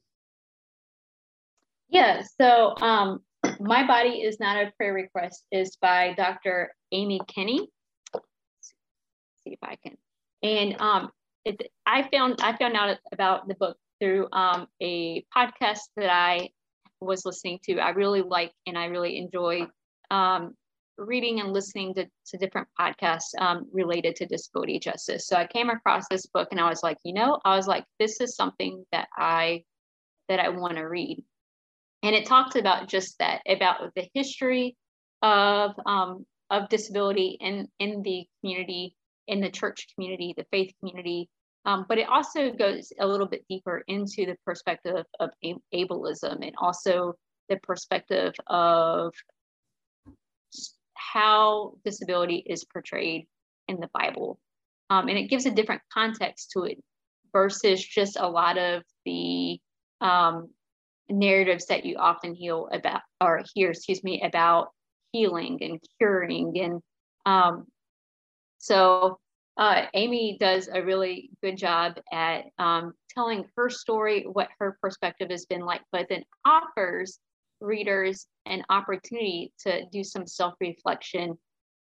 Yeah, 1.89 2.23
so 2.41 2.73
um, 2.81 3.19
My 3.59 3.85
Body 3.85 4.21
is 4.21 4.39
Not 4.39 4.57
a 4.57 4.71
Prayer 4.77 4.93
Request 4.93 5.45
is 5.51 5.77
by 5.79 6.13
Dr. 6.17 6.73
Amy 6.91 7.21
Kenny. 7.27 7.69
Let's 8.13 8.73
see 9.43 9.51
if 9.51 9.59
I 9.61 9.77
can. 9.83 9.95
And 10.41 10.81
um, 10.81 11.11
it, 11.45 11.61
I 11.85 12.09
found 12.11 12.39
I 12.41 12.57
found 12.57 12.75
out 12.75 12.97
about 13.11 13.47
the 13.47 13.55
book 13.55 13.77
through 14.01 14.27
um, 14.31 14.67
a 14.81 15.23
podcast 15.35 15.81
that 15.97 16.09
I 16.09 16.49
was 16.99 17.25
listening 17.25 17.59
to. 17.65 17.79
I 17.79 17.89
really 17.89 18.23
like 18.23 18.51
and 18.65 18.77
I 18.77 18.85
really 18.85 19.17
enjoy 19.17 19.67
um, 20.09 20.55
reading 20.97 21.39
and 21.39 21.53
listening 21.53 21.93
to, 21.95 22.05
to 22.27 22.37
different 22.37 22.67
podcasts 22.79 23.35
um, 23.39 23.67
related 23.71 24.15
to 24.17 24.25
disability 24.25 24.79
justice. 24.79 25.27
So 25.27 25.35
I 25.35 25.47
came 25.47 25.69
across 25.69 26.07
this 26.09 26.25
book 26.27 26.49
and 26.51 26.59
I 26.59 26.69
was 26.69 26.83
like, 26.83 26.97
you 27.03 27.13
know, 27.13 27.39
I 27.43 27.55
was 27.55 27.67
like, 27.67 27.85
this 27.99 28.21
is 28.21 28.35
something 28.35 28.85
that 28.91 29.07
I 29.15 29.63
that 30.27 30.39
I 30.39 30.49
want 30.49 30.77
to 30.77 30.83
read. 30.83 31.23
And 32.03 32.15
it 32.15 32.25
talks 32.25 32.55
about 32.55 32.87
just 32.87 33.17
that, 33.19 33.41
about 33.47 33.93
the 33.95 34.07
history 34.13 34.75
of 35.21 35.71
um, 35.85 36.25
of 36.49 36.69
disability 36.69 37.37
in 37.39 37.67
in 37.79 38.01
the 38.03 38.25
community, 38.41 38.95
in 39.27 39.41
the 39.41 39.49
church 39.49 39.87
community, 39.93 40.33
the 40.37 40.45
faith 40.51 40.73
community. 40.79 41.29
Um, 41.65 41.85
but 41.89 41.97
it 41.97 42.07
also 42.07 42.51
goes 42.51 42.93
a 42.99 43.07
little 43.07 43.27
bit 43.27 43.43
deeper 43.49 43.83
into 43.87 44.27
the 44.27 44.37
perspective 44.45 45.03
of 45.19 45.31
ableism 45.73 46.45
and 46.45 46.53
also 46.59 47.15
the 47.49 47.57
perspective 47.57 48.35
of 48.45 49.13
how 50.95 51.73
disability 51.83 52.37
is 52.37 52.63
portrayed 52.65 53.27
in 53.67 53.79
the 53.79 53.89
Bible. 53.93 54.39
Um, 54.89 55.07
and 55.07 55.17
it 55.17 55.29
gives 55.29 55.45
a 55.45 55.51
different 55.51 55.81
context 55.91 56.51
to 56.51 56.63
it 56.63 56.77
versus 57.33 57.83
just 57.83 58.17
a 58.19 58.29
lot 58.29 58.57
of 58.57 58.83
the 59.05 59.59
um, 60.01 60.49
narratives 61.09 61.67
that 61.67 61.85
you 61.85 61.97
often 61.97 62.33
hear 62.33 62.57
about 62.71 63.01
or 63.21 63.43
hear, 63.53 63.71
excuse 63.71 64.03
me, 64.03 64.21
about 64.21 64.69
healing 65.11 65.57
and 65.61 65.79
curing. 65.97 66.57
And 66.59 66.81
um, 67.25 67.65
so 68.57 69.19
uh, 69.57 69.85
Amy 69.93 70.37
does 70.39 70.67
a 70.71 70.83
really 70.83 71.29
good 71.41 71.57
job 71.57 71.97
at 72.11 72.45
um, 72.59 72.93
telling 73.09 73.45
her 73.55 73.69
story, 73.69 74.25
what 74.31 74.49
her 74.59 74.77
perspective 74.81 75.29
has 75.31 75.45
been 75.45 75.61
like, 75.61 75.81
but 75.91 76.07
then 76.09 76.23
offers 76.45 77.19
readers 77.65 78.27
an 78.45 78.63
opportunity 78.69 79.51
to 79.59 79.85
do 79.91 80.03
some 80.03 80.27
self 80.27 80.53
reflection 80.59 81.37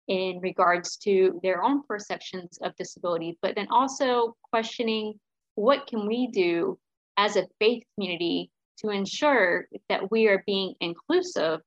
in 0.07 0.39
regards 0.41 0.97
to 0.97 1.39
their 1.43 1.63
own 1.63 1.83
perceptions 1.83 2.57
of 2.61 2.75
disability, 2.77 3.37
but 3.41 3.55
then 3.55 3.67
also 3.69 4.35
questioning 4.51 5.13
what 5.55 5.85
can 5.87 6.07
we 6.07 6.27
do 6.27 6.79
as 7.17 7.35
a 7.35 7.47
faith 7.59 7.83
community 7.95 8.49
to 8.77 8.89
ensure 8.89 9.67
that 9.89 10.09
we 10.11 10.27
are 10.27 10.43
being 10.45 10.75
inclusive 10.79 11.59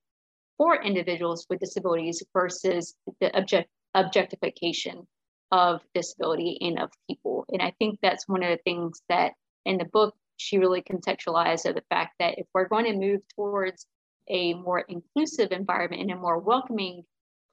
for 0.56 0.82
individuals 0.82 1.46
with 1.50 1.60
disabilities 1.60 2.22
versus 2.32 2.94
the 3.20 3.36
object, 3.36 3.68
objectification 3.94 5.06
of 5.50 5.80
disability 5.94 6.56
and 6.60 6.78
of 6.78 6.90
people. 7.08 7.44
And 7.50 7.60
I 7.60 7.74
think 7.78 7.98
that's 8.00 8.28
one 8.28 8.42
of 8.42 8.50
the 8.50 8.62
things 8.62 9.02
that 9.08 9.32
in 9.64 9.78
the 9.78 9.84
book 9.86 10.14
she 10.40 10.56
really 10.56 10.82
contextualized 10.82 11.62
the 11.62 11.84
fact 11.90 12.14
that 12.18 12.38
if 12.38 12.46
we're 12.54 12.68
going 12.68 12.86
to 12.86 12.96
move 12.96 13.20
towards 13.36 13.86
a 14.28 14.54
more 14.54 14.84
inclusive 14.88 15.52
environment 15.52 16.00
and 16.00 16.10
a 16.10 16.16
more 16.16 16.38
welcoming 16.38 17.02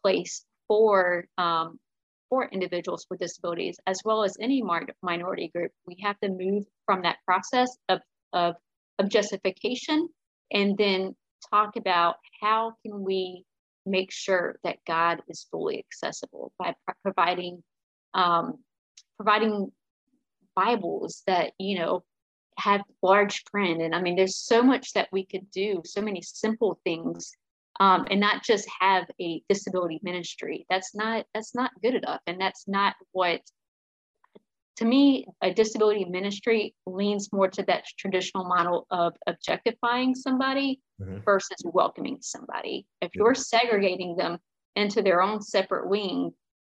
place 0.02 0.46
for 0.68 1.28
um, 1.38 1.80
for 2.30 2.48
individuals 2.50 3.06
with 3.10 3.20
disabilities 3.20 3.78
as 3.88 4.02
well 4.06 4.24
as 4.24 4.38
any 4.40 4.64
minority 5.02 5.50
group 5.54 5.72
we 5.86 5.98
have 6.02 6.18
to 6.20 6.30
move 6.30 6.64
from 6.86 7.02
that 7.02 7.18
process 7.26 7.78
of, 7.90 8.00
of, 8.34 8.56
justification 9.10 10.10
and 10.52 10.78
then 10.78 11.16
talk 11.52 11.76
about 11.76 12.16
how 12.42 12.74
can 12.84 13.04
we 13.04 13.46
make 13.86 14.12
sure 14.12 14.58
that 14.64 14.78
god 14.88 15.22
is 15.28 15.46
fully 15.52 15.78
accessible 15.78 16.52
by 16.58 16.74
providing 17.04 17.62
um, 18.14 18.58
providing 19.18 19.72
bibles 20.56 21.22
that 21.28 21.52
you 21.60 21.78
know 21.78 22.04
have 22.58 22.82
large 23.02 23.46
print. 23.46 23.82
And 23.82 23.96
I 23.96 24.02
mean, 24.02 24.16
there's 24.16 24.38
so 24.38 24.62
much 24.64 24.94
that 24.94 25.10
we 25.12 25.26
could 25.26 25.50
do, 25.52 25.82
so 25.86 26.02
many 26.02 26.22
simple 26.22 26.80
things, 26.84 27.32
um, 27.80 28.08
and 28.10 28.20
not 28.20 28.44
just 28.44 28.68
have 28.80 29.06
a 29.22 29.42
disability 29.48 30.00
ministry. 30.02 30.66
That's 30.70 30.96
not 30.96 31.26
that's 31.34 31.54
not 31.54 31.72
good 31.82 31.96
enough, 31.96 32.22
and 32.28 32.40
that's 32.40 32.68
not 32.68 32.96
what. 33.12 33.42
To 34.78 34.86
me, 34.86 35.26
a 35.42 35.52
disability 35.52 36.06
ministry 36.06 36.76
leans 36.86 37.34
more 37.34 37.48
to 37.48 37.64
that 37.64 37.86
traditional 37.98 38.44
model 38.44 38.86
of 38.92 39.16
objectifying 39.26 40.14
somebody 40.14 40.80
mm-hmm. 41.02 41.18
versus 41.26 41.58
welcoming 41.66 42.20
somebody. 42.22 42.86
If 43.02 43.16
you're 43.16 43.34
segregating 43.34 44.16
them 44.18 44.38
into 44.76 45.02
their 45.02 45.24
own 45.24 45.42
separate 45.42 45.90
wing, 45.90 46.32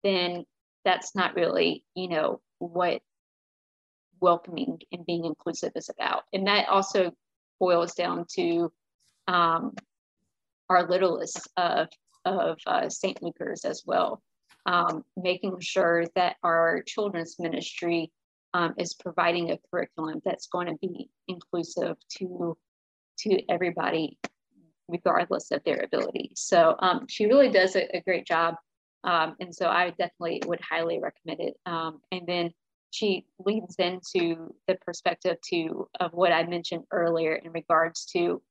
then 0.05 0.45
that's 0.85 1.13
not 1.13 1.35
really, 1.35 1.83
you 1.93 2.07
know, 2.07 2.39
what 2.59 3.01
welcoming 4.21 4.79
and 4.91 5.05
being 5.05 5.25
inclusive 5.25 5.71
is 5.75 5.89
about. 5.89 6.23
And 6.33 6.47
that 6.47 6.69
also 6.69 7.11
boils 7.59 7.93
down 7.93 8.25
to 8.35 8.71
um, 9.27 9.75
our 10.69 10.87
littlest 10.87 11.47
of, 11.57 11.87
of 12.25 12.57
uh, 12.65 12.89
St. 12.89 13.19
Lukers 13.21 13.65
as 13.65 13.83
well, 13.85 14.21
um, 14.65 15.03
making 15.17 15.59
sure 15.59 16.05
that 16.15 16.37
our 16.43 16.83
children's 16.85 17.37
ministry 17.39 18.11
um, 18.53 18.73
is 18.77 18.93
providing 18.93 19.51
a 19.51 19.59
curriculum 19.69 20.21
that's 20.25 20.47
going 20.47 20.67
to 20.67 20.77
be 20.81 21.09
inclusive 21.27 21.95
to, 22.17 22.57
to 23.19 23.41
everybody, 23.49 24.17
regardless 24.87 25.51
of 25.51 25.63
their 25.63 25.83
ability. 25.83 26.31
So 26.35 26.75
um, 26.79 27.05
she 27.07 27.25
really 27.25 27.49
does 27.49 27.75
a, 27.75 27.95
a 27.95 28.01
great 28.01 28.25
job. 28.25 28.55
Um, 29.03 29.35
and 29.39 29.53
so 29.53 29.67
I 29.67 29.91
definitely 29.91 30.41
would 30.45 30.59
highly 30.61 30.99
recommend 30.99 31.39
it. 31.39 31.55
Um, 31.65 32.01
and 32.11 32.27
then 32.27 32.51
she 32.91 33.25
leads 33.45 33.75
into 33.75 34.53
the 34.67 34.75
perspective 34.75 35.37
to 35.49 35.87
of 35.99 36.11
what 36.13 36.31
I 36.31 36.43
mentioned 36.45 36.83
earlier 36.91 37.35
in 37.35 37.51
regards 37.51 38.05
to 38.13 38.41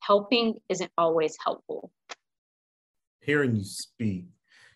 helping 0.00 0.54
isn't 0.68 0.90
always 0.98 1.36
helpful. 1.42 1.90
Hearing 3.20 3.56
you 3.56 3.64
speak, 3.64 4.26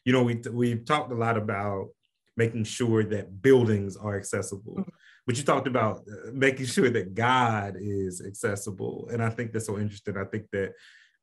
you 0.05 0.13
know, 0.13 0.23
we 0.23 0.41
we've 0.51 0.85
talked 0.85 1.13
a 1.13 1.17
lot 1.17 1.37
about 1.37 1.89
making 2.37 2.65
sure 2.65 3.03
that 3.03 3.43
buildings 3.43 3.97
are 3.97 4.17
accessible. 4.17 4.75
Mm-hmm. 4.75 4.91
But 5.27 5.37
you 5.37 5.43
talked 5.43 5.67
about 5.67 6.05
uh, 6.09 6.31
making 6.33 6.67
sure 6.67 6.91
that 6.91 7.15
God 7.15 7.77
is 7.81 8.23
accessible. 8.25 9.09
And 9.13 9.23
I 9.23 9.31
think 9.31 9.53
that's 9.53 9.67
so 9.67 9.79
interesting. 9.79 10.17
I 10.17 10.25
think 10.25 10.45
that 10.53 10.73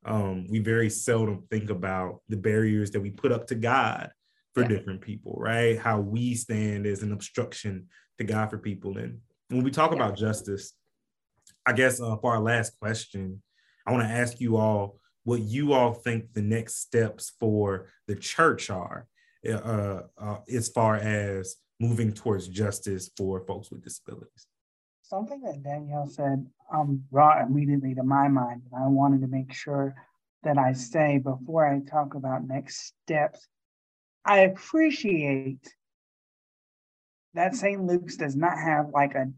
um, 0.04 0.46
we 0.48 0.58
very 0.58 0.90
seldom 0.90 1.44
think 1.50 1.70
about 1.70 2.20
the 2.28 2.36
barriers 2.36 2.90
that 2.90 3.00
we 3.00 3.10
put 3.10 3.32
up 3.32 3.46
to 3.46 3.54
God 3.54 4.10
for 4.54 4.62
yeah. 4.62 4.68
different 4.68 5.00
people, 5.00 5.34
right? 5.36 5.78
How 5.78 6.00
we 6.00 6.34
stand 6.34 6.86
as 6.86 7.02
an 7.02 7.12
obstruction 7.12 7.88
to 8.18 8.24
God 8.24 8.50
for 8.50 8.58
people. 8.58 8.96
And 8.98 9.18
when 9.48 9.64
we 9.64 9.70
talk 9.70 9.90
yeah. 9.90 9.96
about 9.96 10.16
justice, 10.16 10.72
I 11.66 11.72
guess 11.72 12.00
uh, 12.00 12.16
for 12.16 12.32
our 12.32 12.40
last 12.40 12.78
question, 12.78 13.42
I 13.86 13.92
want 13.92 14.04
to 14.04 14.14
ask 14.14 14.40
you 14.40 14.56
all 14.56 14.98
what 15.24 15.40
you 15.40 15.72
all 15.72 15.92
think 15.92 16.32
the 16.32 16.42
next 16.42 16.80
steps 16.80 17.32
for 17.40 17.88
the 18.06 18.14
church 18.14 18.70
are 18.70 19.06
uh, 19.48 20.00
uh, 20.18 20.38
as 20.52 20.68
far 20.68 20.96
as 20.96 21.56
moving 21.80 22.12
towards 22.12 22.48
justice 22.48 23.10
for 23.16 23.44
folks 23.46 23.70
with 23.70 23.82
disabilities. 23.82 24.46
Something 25.02 25.42
that 25.42 25.62
Danielle 25.62 26.08
said 26.08 26.46
um, 26.72 27.02
brought 27.10 27.42
immediately 27.42 27.94
to 27.94 28.02
my 28.02 28.28
mind, 28.28 28.62
and 28.72 28.82
I 28.82 28.86
wanted 28.86 29.20
to 29.22 29.26
make 29.26 29.52
sure 29.52 29.94
that 30.44 30.58
I 30.58 30.72
say 30.72 31.18
before 31.18 31.66
I 31.66 31.80
talk 31.80 32.14
about 32.14 32.46
next 32.46 32.94
steps 33.02 33.48
I 34.24 34.40
appreciate 34.40 35.74
that 37.34 37.54
St. 37.54 37.82
Luke's 37.82 38.16
does 38.16 38.36
not 38.36 38.56
have 38.58 38.90
like 38.90 39.14
a 39.14 39.30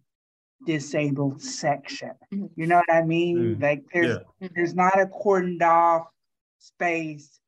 disabled 0.65 1.43
section. 1.43 2.13
You 2.31 2.67
know 2.67 2.77
what 2.77 2.93
I 2.93 3.03
mean? 3.03 3.57
Mm. 3.57 3.63
Like 3.63 3.85
there's 3.93 4.19
yeah. 4.41 4.49
there's 4.55 4.75
not 4.75 5.01
a 5.01 5.07
cordoned 5.07 5.63
off 5.63 6.07
space 6.59 7.41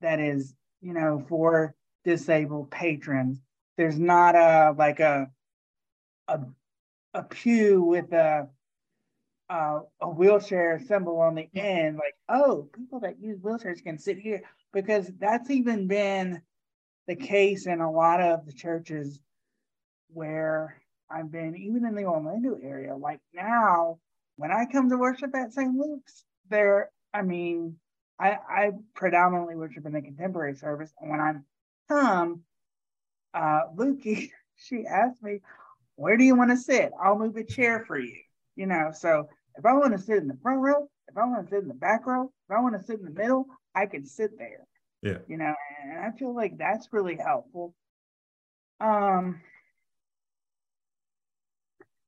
that 0.00 0.20
is, 0.20 0.54
you 0.80 0.92
know, 0.92 1.24
for 1.28 1.74
disabled 2.04 2.70
patrons. 2.70 3.40
There's 3.76 3.98
not 3.98 4.34
a 4.36 4.74
like 4.76 5.00
a 5.00 5.30
a 6.28 6.40
a 7.14 7.22
pew 7.22 7.82
with 7.82 8.12
a 8.12 8.48
uh, 9.50 9.80
a 10.00 10.08
wheelchair 10.08 10.80
symbol 10.86 11.20
on 11.20 11.34
the 11.34 11.48
end, 11.54 11.96
like, 11.96 12.14
oh, 12.28 12.68
people 12.74 13.00
that 13.00 13.20
use 13.20 13.38
wheelchairs 13.40 13.82
can 13.82 13.98
sit 13.98 14.18
here 14.18 14.42
because 14.72 15.10
that's 15.18 15.50
even 15.50 15.86
been 15.86 16.40
the 17.06 17.16
case 17.16 17.66
in 17.66 17.80
a 17.80 17.90
lot 17.90 18.20
of 18.20 18.46
the 18.46 18.52
churches 18.52 19.20
where 20.08 20.80
I've 21.10 21.30
been, 21.30 21.56
even 21.56 21.84
in 21.84 21.94
the 21.94 22.04
Orlando 22.04 22.56
area. 22.62 22.96
Like 22.96 23.20
now, 23.32 23.98
when 24.36 24.50
I 24.50 24.66
come 24.70 24.88
to 24.90 24.96
worship 24.96 25.34
at 25.34 25.52
St. 25.52 25.74
Luke's, 25.74 26.24
there, 26.48 26.90
I 27.12 27.22
mean, 27.22 27.76
I, 28.18 28.38
I 28.48 28.70
predominantly 28.94 29.56
worship 29.56 29.86
in 29.86 29.92
the 29.92 30.02
contemporary 30.02 30.54
service. 30.54 30.92
And 31.00 31.10
when 31.10 31.20
I 31.20 31.34
come, 31.88 32.40
uh, 33.32 33.62
Lukey, 33.76 34.30
she 34.56 34.84
asked 34.86 35.22
me, 35.22 35.40
where 35.96 36.16
do 36.16 36.24
you 36.24 36.34
want 36.34 36.50
to 36.50 36.56
sit? 36.56 36.92
I'll 37.02 37.18
move 37.18 37.36
a 37.36 37.44
chair 37.44 37.84
for 37.86 37.98
you. 37.98 38.16
You 38.56 38.66
know, 38.66 38.90
so 38.92 39.28
if 39.56 39.66
I 39.66 39.72
want 39.74 39.92
to 39.92 39.98
sit 39.98 40.18
in 40.18 40.28
the 40.28 40.38
front 40.42 40.60
row, 40.60 40.88
if 41.08 41.16
I 41.16 41.24
want 41.24 41.46
to 41.46 41.50
sit 41.50 41.62
in 41.62 41.68
the 41.68 41.74
back 41.74 42.06
row, 42.06 42.32
if 42.48 42.56
I 42.56 42.60
want 42.60 42.76
to 42.78 42.84
sit 42.84 42.98
in 42.98 43.04
the 43.04 43.10
middle, 43.10 43.46
I 43.74 43.86
can 43.86 44.06
sit 44.06 44.38
there. 44.38 44.66
Yeah. 45.04 45.18
You 45.28 45.36
know, 45.36 45.54
and 45.82 45.98
I 45.98 46.16
feel 46.16 46.34
like 46.34 46.56
that's 46.56 46.88
really 46.90 47.16
helpful. 47.16 47.74
Um, 48.80 49.42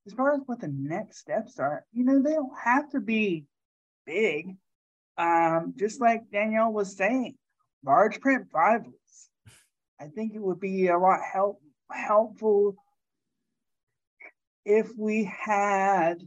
as 0.06 0.14
far 0.14 0.34
as 0.34 0.40
what 0.46 0.60
the 0.60 0.68
next 0.68 1.18
steps 1.18 1.58
are, 1.58 1.84
you 1.92 2.04
know, 2.04 2.22
they 2.22 2.32
don't 2.32 2.58
have 2.58 2.88
to 2.92 3.00
be 3.00 3.44
big. 4.06 4.56
Um, 5.18 5.74
just 5.78 6.00
like 6.00 6.30
Danielle 6.32 6.72
was 6.72 6.96
saying, 6.96 7.36
large 7.84 8.18
print 8.20 8.50
Bibles. 8.50 8.94
I 10.00 10.06
think 10.06 10.34
it 10.34 10.40
would 10.40 10.60
be 10.60 10.88
a 10.88 10.98
lot 10.98 11.20
help 11.20 11.60
helpful 11.90 12.76
if 14.64 14.88
we 14.96 15.24
had. 15.24 16.26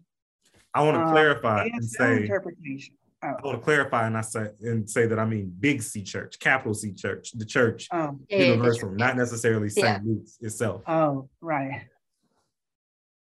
I 0.75 0.83
want 0.83 0.97
to 0.97 1.01
um, 1.01 1.11
clarify 1.11 1.67
and 1.73 1.83
say 1.83 2.23
interpretation. 2.23 2.93
Oh. 3.21 3.27
I 3.27 3.45
want 3.45 3.59
to 3.59 3.63
clarify 3.63 4.07
and 4.07 4.17
I 4.17 4.21
say 4.21 4.47
and 4.61 4.89
say 4.89 5.05
that 5.05 5.19
I 5.19 5.25
mean 5.25 5.53
big 5.59 5.81
C 5.81 6.03
church, 6.03 6.39
capital 6.39 6.73
C 6.73 6.93
church, 6.93 7.31
the 7.33 7.45
church 7.45 7.87
oh. 7.91 8.17
universal, 8.29 8.91
not 8.91 9.17
necessarily 9.17 9.69
St. 9.69 9.85
Yeah. 9.85 9.99
Luke's 10.03 10.37
itself. 10.39 10.83
Oh, 10.87 11.29
right. 11.41 11.81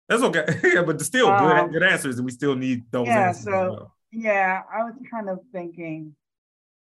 That's 0.07 0.21
okay. 0.21 0.45
yeah, 0.63 0.83
but 0.83 1.01
still 1.01 1.27
um, 1.27 1.71
good, 1.71 1.73
good 1.73 1.83
answers, 1.83 2.17
and 2.17 2.25
we 2.25 2.31
still 2.31 2.55
need 2.55 2.83
those 2.91 3.07
yeah, 3.07 3.29
answers. 3.29 3.45
So 3.45 3.51
well. 3.51 3.95
yeah, 4.11 4.61
I 4.71 4.83
was 4.83 4.93
kind 5.09 5.29
of 5.29 5.39
thinking 5.51 6.15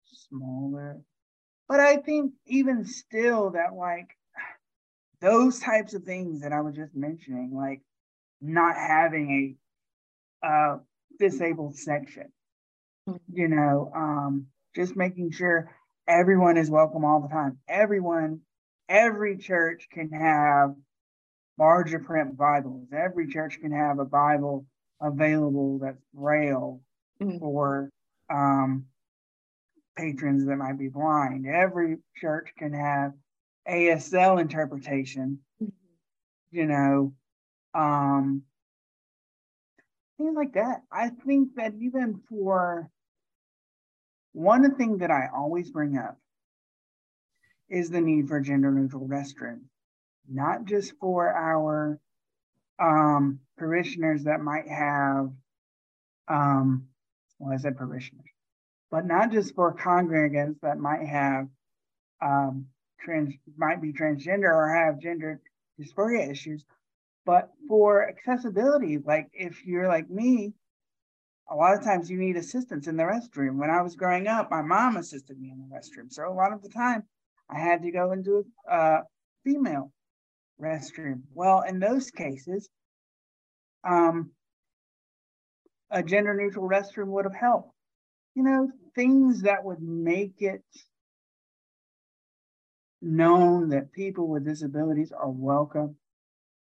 smaller. 0.05 1.01
But 1.67 1.81
I 1.81 1.97
think 1.97 2.33
even 2.45 2.85
still 2.85 3.51
that 3.51 3.73
like 3.73 4.09
those 5.19 5.59
types 5.59 5.93
of 5.93 6.03
things 6.03 6.41
that 6.41 6.53
I 6.53 6.61
was 6.61 6.75
just 6.75 6.95
mentioning, 6.95 7.51
like 7.53 7.81
not 8.41 8.75
having 8.75 9.57
a 10.43 10.47
uh, 10.47 10.77
disabled 11.19 11.75
section 11.75 12.31
you 13.31 13.47
know, 13.47 13.91
um, 13.95 14.47
just 14.75 14.95
making 14.95 15.31
sure 15.31 15.69
everyone 16.07 16.57
is 16.57 16.69
welcome 16.69 17.05
all 17.05 17.21
the 17.21 17.27
time. 17.27 17.57
Everyone, 17.67 18.41
every 18.89 19.37
church 19.37 19.87
can 19.91 20.09
have 20.11 20.75
larger 21.57 21.99
print 21.99 22.37
Bibles. 22.37 22.87
Every 22.93 23.27
church 23.27 23.59
can 23.61 23.71
have 23.71 23.99
a 23.99 24.05
Bible 24.05 24.65
available 25.01 25.79
that's 25.79 26.01
braille 26.13 26.81
mm-hmm. 27.21 27.37
for 27.39 27.89
um, 28.29 28.85
patrons 29.95 30.45
that 30.45 30.55
might 30.55 30.79
be 30.79 30.87
blind. 30.87 31.45
Every 31.45 31.97
church 32.15 32.51
can 32.57 32.73
have 32.73 33.13
ASL 33.69 34.39
interpretation. 34.39 35.39
Mm-hmm. 35.61 36.57
You 36.57 36.65
know, 36.65 37.13
um, 37.73 38.43
things 40.17 40.35
like 40.35 40.53
that. 40.53 40.83
I 40.91 41.09
think 41.09 41.55
that 41.55 41.73
even 41.79 42.21
for 42.29 42.89
one 44.33 44.75
thing 44.75 44.97
that 44.99 45.11
I 45.11 45.29
always 45.35 45.71
bring 45.71 45.97
up 45.97 46.17
is 47.69 47.89
the 47.89 48.01
need 48.01 48.27
for 48.27 48.39
gender 48.39 48.71
neutral 48.71 49.07
restrooms, 49.07 49.65
not 50.29 50.65
just 50.65 50.93
for 50.99 51.29
our 51.29 51.99
um, 52.79 53.39
parishioners 53.57 54.23
that 54.23 54.41
might 54.41 54.67
have, 54.67 55.31
um, 56.27 56.87
well, 57.39 57.53
I 57.53 57.57
said 57.57 57.77
parishioners, 57.77 58.25
but 58.91 59.05
not 59.05 59.31
just 59.31 59.55
for 59.55 59.75
congregants 59.75 60.59
that 60.61 60.77
might 60.77 61.05
have 61.05 61.47
um, 62.21 62.67
trans, 62.99 63.33
might 63.57 63.81
be 63.81 63.93
transgender 63.93 64.53
or 64.53 64.69
have 64.69 64.99
gender 64.99 65.41
dysphoria 65.79 66.29
issues, 66.29 66.65
but 67.25 67.49
for 67.67 68.07
accessibility, 68.07 68.97
like 68.97 69.29
if 69.33 69.65
you're 69.65 69.87
like 69.87 70.09
me 70.09 70.53
a 71.49 71.55
lot 71.55 71.77
of 71.77 71.83
times 71.83 72.09
you 72.09 72.17
need 72.17 72.37
assistance 72.37 72.87
in 72.87 72.97
the 72.97 73.03
restroom. 73.03 73.57
When 73.57 73.69
I 73.69 73.81
was 73.81 73.95
growing 73.95 74.27
up, 74.27 74.49
my 74.49 74.61
mom 74.61 74.97
assisted 74.97 75.39
me 75.39 75.51
in 75.51 75.59
the 75.59 75.75
restroom. 75.75 76.11
So 76.11 76.27
a 76.27 76.33
lot 76.33 76.53
of 76.53 76.61
the 76.61 76.69
time 76.69 77.03
I 77.49 77.59
had 77.59 77.83
to 77.83 77.91
go 77.91 78.11
into 78.11 78.45
a 78.69 78.99
female 79.43 79.91
restroom. 80.59 81.21
Well, 81.33 81.61
in 81.67 81.79
those 81.79 82.11
cases, 82.11 82.69
um, 83.83 84.31
a 85.91 86.01
gender 86.01 86.33
neutral 86.33 86.67
restroom 86.67 87.07
would 87.07 87.25
have 87.25 87.35
helped. 87.35 87.71
You 88.35 88.43
know, 88.43 88.71
things 88.95 89.41
that 89.43 89.63
would 89.63 89.81
make 89.81 90.41
it 90.41 90.63
known 93.01 93.69
that 93.69 93.91
people 93.91 94.27
with 94.27 94.45
disabilities 94.45 95.11
are 95.11 95.29
welcome 95.29 95.97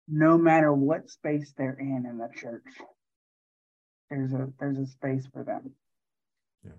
no 0.08 0.36
matter 0.36 0.72
what 0.72 1.10
space 1.10 1.52
they're 1.56 1.78
in 1.80 2.06
in 2.08 2.18
the 2.18 2.28
church 2.36 2.62
there's 4.10 4.32
a 4.32 4.48
there's 4.58 4.78
a 4.78 4.86
space 4.86 5.26
for 5.32 5.44
them. 5.44 5.72
Yeah, 6.64 6.72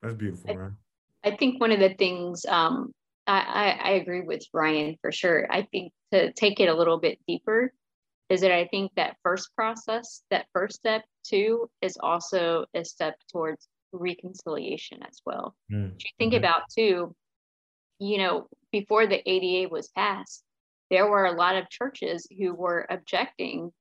that's 0.00 0.14
beautiful, 0.14 0.54
man. 0.54 0.76
I 1.24 1.36
think 1.36 1.60
one 1.60 1.72
of 1.72 1.80
the 1.80 1.94
things 1.94 2.44
um, 2.46 2.92
I, 3.26 3.78
I 3.82 3.90
agree 3.92 4.22
with 4.22 4.44
Ryan 4.52 4.96
for 5.00 5.12
sure. 5.12 5.46
I 5.50 5.62
think 5.70 5.92
to 6.12 6.32
take 6.32 6.60
it 6.60 6.68
a 6.68 6.74
little 6.74 6.98
bit 6.98 7.18
deeper 7.26 7.72
is 8.28 8.40
that 8.40 8.52
I 8.52 8.66
think 8.66 8.92
that 8.96 9.16
first 9.22 9.54
process, 9.54 10.22
that 10.30 10.46
first 10.52 10.76
step 10.76 11.02
too, 11.24 11.70
is 11.80 11.96
also 12.00 12.64
a 12.74 12.84
step 12.84 13.14
towards 13.30 13.68
reconciliation 13.92 15.02
as 15.02 15.20
well. 15.24 15.54
Mm. 15.70 15.92
You 15.98 16.10
think 16.18 16.32
mm-hmm. 16.32 16.38
about 16.38 16.62
too, 16.74 17.14
you 17.98 18.18
know, 18.18 18.48
before 18.72 19.06
the 19.06 19.22
ADA 19.30 19.68
was 19.68 19.88
passed, 19.88 20.42
there 20.92 21.08
were 21.08 21.24
a 21.24 21.32
lot 21.32 21.56
of 21.56 21.70
churches 21.70 22.28
who 22.38 22.54
were 22.54 22.86
objecting 22.90 23.72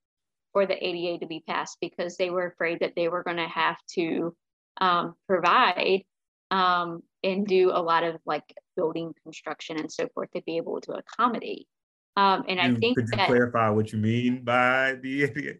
for 0.53 0.65
the 0.65 0.81
ADA 0.81 1.19
to 1.19 1.27
be 1.27 1.43
passed 1.45 1.77
because 1.81 2.15
they 2.15 2.29
were 2.29 2.47
afraid 2.47 2.79
that 2.79 2.93
they 2.95 3.09
were 3.09 3.21
going 3.21 3.37
to 3.37 3.49
have 3.49 3.75
to 3.95 4.33
um, 4.79 5.13
provide 5.27 6.03
um, 6.51 7.03
and 7.21 7.45
do 7.45 7.69
a 7.71 7.81
lot 7.81 8.03
of 8.03 8.15
like 8.25 8.45
building 8.77 9.13
construction 9.23 9.77
and 9.77 9.91
so 9.91 10.07
forth 10.13 10.31
to 10.31 10.41
be 10.43 10.55
able 10.55 10.79
to 10.79 10.93
accommodate. 10.93 11.67
Um, 12.15 12.45
and 12.47 12.61
I 12.61 12.73
think 12.75 12.95
could 12.95 13.09
you 13.11 13.17
that, 13.17 13.27
clarify 13.27 13.69
what 13.69 13.91
you 13.91 13.99
mean 13.99 14.45
by 14.45 14.95
the 15.01 15.23
ADA? 15.23 15.55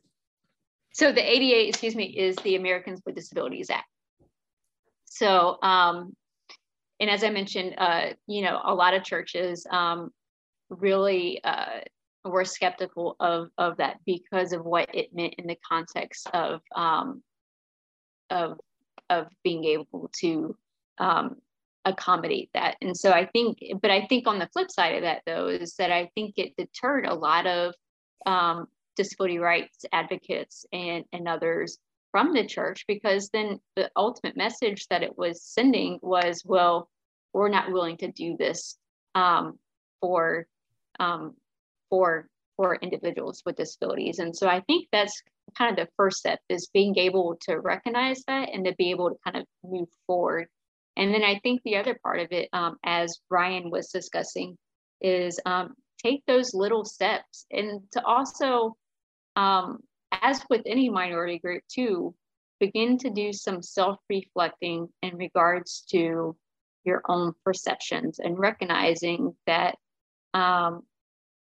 So 0.94 1.12
the 1.12 1.22
ADA, 1.22 1.68
excuse 1.68 1.96
me, 1.96 2.06
is 2.06 2.38
the 2.38 2.56
Americans 2.56 3.02
with 3.06 3.16
Disabilities 3.16 3.70
Act. 3.70 3.88
So, 5.04 5.58
um, 5.62 6.16
and 7.02 7.10
as 7.10 7.26
I 7.26 7.30
mentioned, 7.30 7.76
uh, 7.78 8.12
you 8.26 8.42
know, 8.42 8.62
a 8.64 8.74
lot 8.74 8.94
of 8.94 9.04
churches 9.04 9.68
um, 9.70 10.12
really 10.72 11.44
uh, 11.44 11.82
were 12.26 12.46
skeptical 12.46 13.16
of 13.20 13.50
of 13.58 13.78
that 13.78 13.98
because 14.06 14.54
of 14.54 14.66
what 14.66 14.94
it 14.94 15.14
meant 15.14 15.36
in 15.38 15.48
the 15.48 15.58
context 15.68 16.28
of 16.34 16.62
um, 16.76 17.22
of 18.30 18.60
of 19.10 19.28
being 19.44 19.66
able 19.66 20.10
to 20.20 20.56
um, 20.98 21.36
accommodate 21.86 22.50
that. 22.54 22.78
And 22.82 22.96
so 22.96 23.12
I 23.12 23.26
think, 23.26 23.58
but 23.82 23.92
I 23.92 24.06
think 24.06 24.28
on 24.28 24.40
the 24.40 24.50
flip 24.54 24.72
side 24.72 24.96
of 24.96 25.02
that 25.02 25.24
though 25.26 25.48
is 25.48 25.76
that 25.76 25.92
I 25.92 26.10
think 26.16 26.36
it 26.38 26.56
deterred 26.58 27.06
a 27.06 27.14
lot 27.14 27.46
of 27.48 27.74
um, 28.26 28.68
disability 28.96 29.40
rights 29.40 29.86
advocates 29.92 30.66
and 30.72 31.06
and 31.12 31.28
others 31.28 31.78
from 32.12 32.34
the 32.34 32.46
church 32.46 32.86
because 32.88 33.30
then 33.30 33.60
the 33.76 33.90
ultimate 33.96 34.36
message 34.36 34.88
that 34.90 35.02
it 35.02 35.18
was 35.18 35.44
sending 35.44 35.98
was, 36.02 36.44
well, 36.46 36.90
we're 37.34 37.50
not 37.50 37.72
willing 37.72 37.98
to 37.98 38.12
do 38.12 38.36
this 38.38 38.78
um, 39.16 39.58
for 40.02 40.46
um, 41.02 41.36
for 41.90 42.28
for 42.58 42.76
individuals 42.76 43.42
with 43.46 43.56
disabilities. 43.56 44.20
And 44.20 44.36
so 44.36 44.48
I 44.48 44.62
think 44.62 44.88
that's 44.92 45.22
kind 45.58 45.72
of 45.72 45.84
the 45.84 45.92
first 45.98 46.18
step 46.18 46.40
is 46.48 46.70
being 46.74 46.98
able 46.98 47.38
to 47.48 47.58
recognize 47.58 48.24
that 48.28 48.50
and 48.54 48.64
to 48.66 48.76
be 48.76 48.92
able 48.92 49.10
to 49.10 49.18
kind 49.26 49.38
of 49.38 49.46
move 49.64 49.90
forward. 50.06 50.48
And 50.96 51.14
then 51.14 51.24
I 51.24 51.40
think 51.40 51.62
the 51.64 51.78
other 51.78 51.98
part 52.04 52.20
of 52.20 52.32
it, 52.32 52.50
um, 52.54 52.78
as 52.84 53.20
Brian 53.30 53.72
was 53.72 53.88
discussing, 53.90 54.58
is 55.02 55.40
um, 55.46 55.74
take 56.04 56.24
those 56.28 56.54
little 56.54 56.86
steps 56.86 57.46
and 57.50 57.82
to 57.94 58.06
also, 58.06 58.76
um, 59.36 59.80
as 60.12 60.42
with 60.50 60.62
any 60.66 60.90
minority 60.90 61.40
group 61.40 61.64
too, 61.74 62.14
begin 62.60 62.98
to 63.00 63.10
do 63.10 63.34
some 63.34 63.64
self-reflecting 63.64 64.88
in 65.02 65.16
regards 65.16 65.84
to 65.90 66.36
your 66.84 67.02
own 67.08 67.34
perceptions 67.44 68.20
and 68.20 68.38
recognizing 68.38 69.36
that 69.48 69.76
um, 70.34 70.84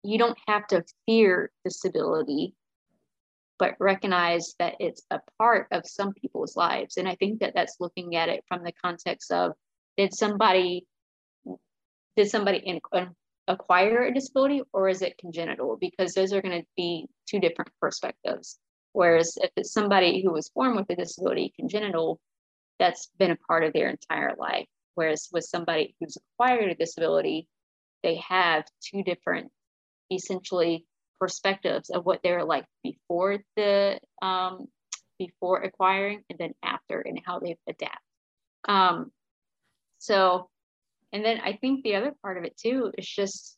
you 0.03 0.18
don't 0.18 0.38
have 0.46 0.66
to 0.68 0.84
fear 1.07 1.51
disability, 1.64 2.55
but 3.59 3.74
recognize 3.80 4.55
that 4.59 4.74
it's 4.80 5.03
a 5.11 5.20
part 5.38 5.66
of 5.72 5.86
some 5.86 6.12
people's 6.12 6.57
lives. 6.57 6.96
And 6.96 7.09
I 7.09 7.16
think 7.16 7.40
that 7.40 7.55
that's 7.55 7.76
looking 7.80 8.16
at 8.16 8.28
it 8.28 8.44
from 8.49 8.62
the 8.62 8.72
context 8.84 9.32
of 9.32 9.53
did 9.96 10.14
somebody 10.14 10.86
did 12.16 12.28
somebody 12.28 12.59
in, 12.59 12.80
um, 12.92 13.14
acquire 13.46 14.03
a 14.03 14.12
disability 14.12 14.61
or 14.72 14.88
is 14.88 15.03
it 15.03 15.16
congenital? 15.18 15.76
Because 15.80 16.14
those 16.14 16.32
are 16.32 16.42
going 16.42 16.61
to 16.61 16.66
be 16.76 17.07
two 17.26 17.38
different 17.38 17.70
perspectives. 17.80 18.59
Whereas 18.92 19.38
if 19.40 19.51
it's 19.57 19.72
somebody 19.72 20.22
who 20.22 20.32
was 20.32 20.51
born 20.51 20.74
with 20.74 20.90
a 20.90 20.96
disability, 20.96 21.53
congenital, 21.57 22.18
that's 22.80 23.09
been 23.18 23.30
a 23.30 23.36
part 23.36 23.62
of 23.62 23.72
their 23.72 23.88
entire 23.88 24.34
life. 24.36 24.66
Whereas 24.94 25.28
with 25.32 25.44
somebody 25.44 25.94
who's 26.01 26.16
acquired 26.16 26.70
a 26.70 26.74
disability, 26.74 27.46
they 28.03 28.16
have 28.16 28.64
two 28.80 29.05
different 29.05 29.53
essentially 30.11 30.85
perspectives 31.19 31.91
of 31.91 32.07
what 32.07 32.21
they're 32.23 32.45
like 32.45 32.65
before 32.83 33.39
the 33.57 33.99
um, 34.23 34.67
before 35.19 35.63
acquiring 35.63 36.23
and 36.31 36.39
then 36.39 36.55
after 36.63 37.01
and 37.01 37.21
how 37.25 37.41
they've 37.41 37.57
adapted. 37.67 37.99
Um, 38.69 39.11
so, 39.99 40.49
and 41.13 41.25
then 41.25 41.41
I 41.41 41.55
think 41.55 41.83
the 41.83 41.97
other 41.97 42.15
part 42.23 42.39
of 42.39 42.45
it 42.45 42.57
too 42.57 42.93
is 42.97 43.07
just 43.07 43.57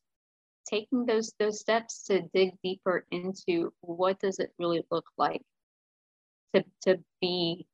taking 0.69 1.05
those 1.05 1.33
those 1.39 1.61
steps 1.61 2.05
to 2.07 2.23
dig 2.33 2.53
deeper 2.63 3.05
into 3.11 3.73
what 3.81 4.21
does 4.21 4.39
it 4.39 4.53
really 4.59 4.85
look 4.91 5.07
like 5.19 5.43
to 6.55 6.65
to 6.83 6.99
be 7.21 7.67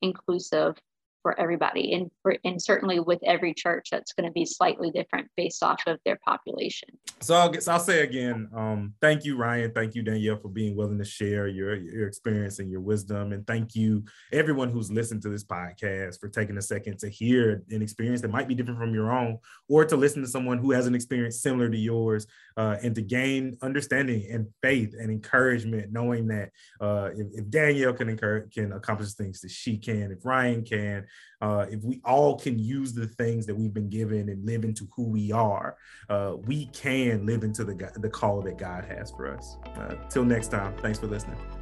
inclusive 0.00 0.76
for 1.22 1.38
everybody 1.40 1.94
and 1.94 2.10
for 2.22 2.36
and 2.44 2.60
certainly 2.60 3.00
with 3.00 3.20
every 3.24 3.54
church 3.54 3.88
that's 3.90 4.12
going 4.12 4.28
to 4.28 4.32
be 4.32 4.44
slightly 4.44 4.90
different 4.90 5.28
based 5.36 5.62
off 5.62 5.80
of 5.86 5.98
their 6.04 6.18
population. 6.24 6.88
So 7.20 7.34
i'll, 7.34 7.60
so 7.60 7.72
I'll 7.72 7.80
say 7.80 8.02
again 8.02 8.48
um, 8.54 8.94
thank 9.00 9.24
you 9.24 9.36
ryan. 9.36 9.72
Thank 9.72 9.94
you 9.94 10.02
danielle 10.02 10.36
for 10.36 10.48
being 10.48 10.76
willing 10.76 10.98
to 10.98 11.04
share 11.04 11.48
your 11.48 11.76
your 11.76 12.06
experience 12.06 12.58
and 12.58 12.70
your 12.70 12.80
wisdom. 12.80 13.32
And 13.32 13.46
thank 13.46 13.74
you 13.74 14.04
everyone 14.32 14.70
who's 14.70 14.90
listened 14.90 15.22
to 15.22 15.28
this 15.28 15.44
podcast 15.44 16.20
for 16.20 16.28
taking 16.28 16.58
a 16.58 16.62
second 16.62 16.98
to 16.98 17.08
hear 17.08 17.62
an 17.70 17.82
experience 17.82 18.20
that 18.22 18.30
might 18.30 18.48
be 18.48 18.54
different 18.54 18.78
from 18.78 18.94
your 18.94 19.12
own 19.12 19.38
or 19.68 19.84
to 19.84 19.96
listen 19.96 20.22
to 20.22 20.28
someone 20.28 20.58
who 20.58 20.72
has 20.72 20.86
an 20.86 20.94
experience 20.94 21.40
similar 21.40 21.68
to 21.70 21.78
yours 21.78 22.26
uh, 22.56 22.76
and 22.82 22.94
to 22.94 23.02
gain 23.02 23.56
understanding 23.62 24.26
and 24.30 24.46
faith 24.62 24.94
and 24.98 25.10
encouragement 25.10 25.92
knowing 25.92 26.26
that 26.26 26.50
uh, 26.80 27.10
if, 27.14 27.26
if 27.32 27.50
danielle 27.50 27.92
can 27.92 28.08
encourage 28.08 28.52
can 28.52 28.72
accomplish 28.72 29.12
things 29.12 29.40
that 29.40 29.50
she 29.50 29.76
can 29.76 30.10
if 30.12 30.24
ryan 30.24 30.64
can 30.64 31.04
uh, 31.40 31.66
if 31.70 31.82
we 31.82 32.00
all 32.04 32.38
can 32.38 32.58
use 32.58 32.92
the 32.92 33.06
things 33.06 33.46
that 33.46 33.54
we've 33.54 33.74
been 33.74 33.88
given 33.90 34.28
and 34.28 34.46
live 34.46 34.64
into 34.64 34.88
who 34.94 35.04
we 35.04 35.32
are, 35.32 35.76
uh, 36.08 36.34
we 36.44 36.66
can 36.66 37.26
live 37.26 37.42
into 37.44 37.64
the 37.64 37.92
the 37.96 38.08
call 38.08 38.40
that 38.42 38.58
God 38.58 38.84
has 38.84 39.10
for 39.10 39.36
us. 39.36 39.56
Uh, 39.76 39.94
till 40.08 40.24
next 40.24 40.48
time, 40.48 40.76
thanks 40.78 40.98
for 40.98 41.06
listening. 41.06 41.61